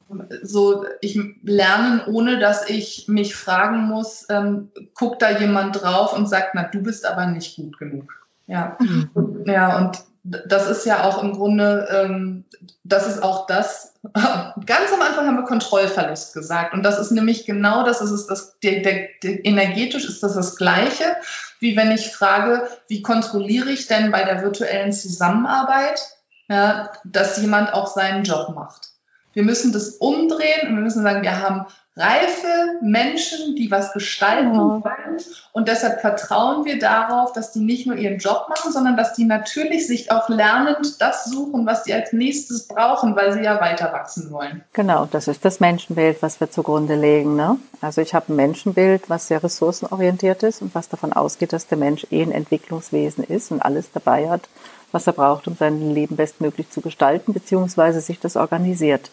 [0.42, 6.28] So, ich lerne, ohne dass ich mich fragen muss, ähm, guckt da jemand drauf und
[6.28, 8.12] sagt, na, du bist aber nicht gut genug.
[8.46, 8.76] Ja.
[8.80, 9.44] Mhm.
[9.46, 12.44] Ja, und das ist ja auch im Grunde, ähm,
[12.82, 16.72] das ist auch das, ganz am Anfang haben wir Kontrollverlust gesagt.
[16.72, 20.56] Und das ist nämlich genau das, ist das, der, der, der, energetisch ist das das
[20.56, 21.04] Gleiche,
[21.60, 26.00] wie wenn ich frage, wie kontrolliere ich denn bei der virtuellen Zusammenarbeit,
[26.48, 28.92] ja, dass jemand auch seinen Job macht.
[29.34, 31.66] Wir müssen das umdrehen und wir müssen sagen, wir haben
[31.96, 35.22] reife Menschen, die was gestalten wollen.
[35.52, 39.24] Und deshalb vertrauen wir darauf, dass die nicht nur ihren Job machen, sondern dass die
[39.24, 43.92] natürlich sich auch lernend das suchen, was sie als nächstes brauchen, weil sie ja weiter
[43.92, 44.64] wachsen wollen.
[44.72, 47.36] Genau, das ist das Menschenbild, was wir zugrunde legen.
[47.36, 47.58] Ne?
[47.80, 51.78] Also ich habe ein Menschenbild, was sehr ressourcenorientiert ist und was davon ausgeht, dass der
[51.78, 54.48] Mensch eh ein Entwicklungswesen ist und alles dabei hat,
[54.90, 59.10] was er braucht, um sein Leben bestmöglich zu gestalten, beziehungsweise sich das organisiert.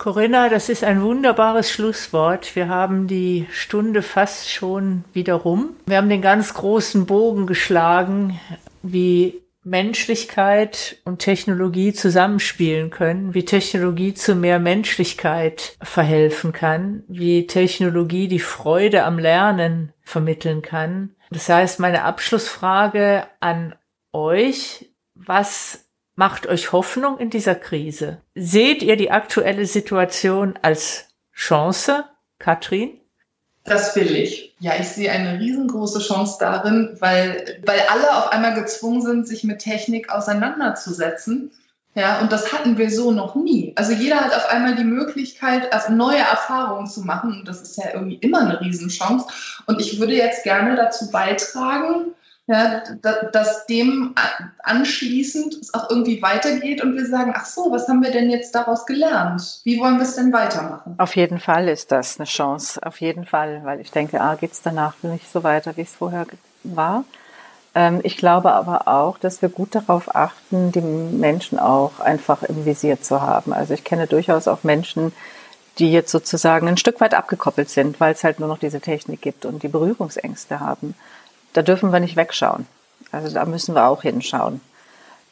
[0.00, 2.56] Corinna, das ist ein wunderbares Schlusswort.
[2.56, 5.76] Wir haben die Stunde fast schon wieder rum.
[5.84, 8.40] Wir haben den ganz großen Bogen geschlagen,
[8.82, 18.26] wie Menschlichkeit und Technologie zusammenspielen können, wie Technologie zu mehr Menschlichkeit verhelfen kann, wie Technologie
[18.26, 21.14] die Freude am Lernen vermitteln kann.
[21.30, 23.74] Das heißt, meine Abschlussfrage an
[24.14, 25.89] euch, was
[26.20, 28.18] macht euch Hoffnung in dieser Krise?
[28.34, 32.04] Seht ihr die aktuelle Situation als Chance,
[32.38, 33.00] Katrin?
[33.64, 34.54] Das will ich.
[34.58, 39.44] Ja, ich sehe eine riesengroße Chance darin, weil, weil alle auf einmal gezwungen sind, sich
[39.44, 41.52] mit Technik auseinanderzusetzen.
[41.94, 43.72] Ja, und das hatten wir so noch nie.
[43.76, 47.32] Also jeder hat auf einmal die Möglichkeit, neue Erfahrungen zu machen.
[47.40, 49.26] Und das ist ja irgendwie immer eine Riesenchance.
[49.64, 52.12] Und ich würde jetzt gerne dazu beitragen,
[52.50, 52.82] ja,
[53.32, 54.14] dass dem
[54.62, 58.54] anschließend es auch irgendwie weitergeht und wir sagen, ach so, was haben wir denn jetzt
[58.54, 59.60] daraus gelernt?
[59.62, 60.96] Wie wollen wir es denn weitermachen?
[60.98, 64.52] Auf jeden Fall ist das eine Chance, auf jeden Fall, weil ich denke, ah, geht
[64.52, 66.26] es danach nicht so weiter, wie es vorher
[66.64, 67.04] war.
[67.76, 72.64] Ähm, ich glaube aber auch, dass wir gut darauf achten, die Menschen auch einfach im
[72.64, 73.52] Visier zu haben.
[73.52, 75.12] Also ich kenne durchaus auch Menschen,
[75.78, 79.22] die jetzt sozusagen ein Stück weit abgekoppelt sind, weil es halt nur noch diese Technik
[79.22, 80.96] gibt und die Berührungsängste haben
[81.52, 82.66] da dürfen wir nicht wegschauen.
[83.12, 84.60] Also da müssen wir auch hinschauen.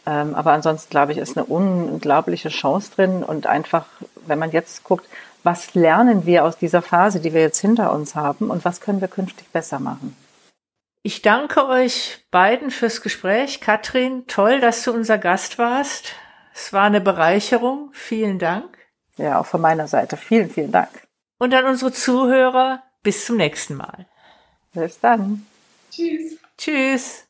[0.07, 3.87] Ähm, aber ansonsten glaube ich, ist eine unglaubliche Chance drin und einfach,
[4.27, 5.07] wenn man jetzt guckt,
[5.43, 9.01] was lernen wir aus dieser Phase, die wir jetzt hinter uns haben und was können
[9.01, 10.16] wir künftig besser machen?
[11.03, 13.61] Ich danke euch beiden fürs Gespräch.
[13.61, 16.12] Katrin, toll, dass du unser Gast warst.
[16.55, 17.91] Es war eine Bereicherung.
[17.93, 18.77] Vielen Dank.
[19.16, 20.16] Ja, auch von meiner Seite.
[20.16, 20.91] Vielen, vielen Dank.
[21.39, 24.07] Und an unsere Zuhörer, bis zum nächsten Mal.
[24.75, 25.47] Bis dann.
[25.99, 26.38] Tschüss.
[26.57, 27.26] Tschüss.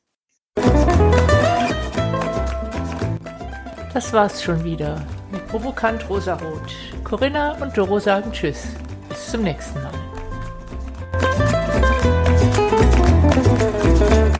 [3.94, 5.02] Das war's schon wieder
[5.32, 6.76] mit Provokant Rosarot.
[7.02, 8.66] Corinna und Doro sagen Tschüss.
[9.08, 9.92] Bis zum nächsten Mal.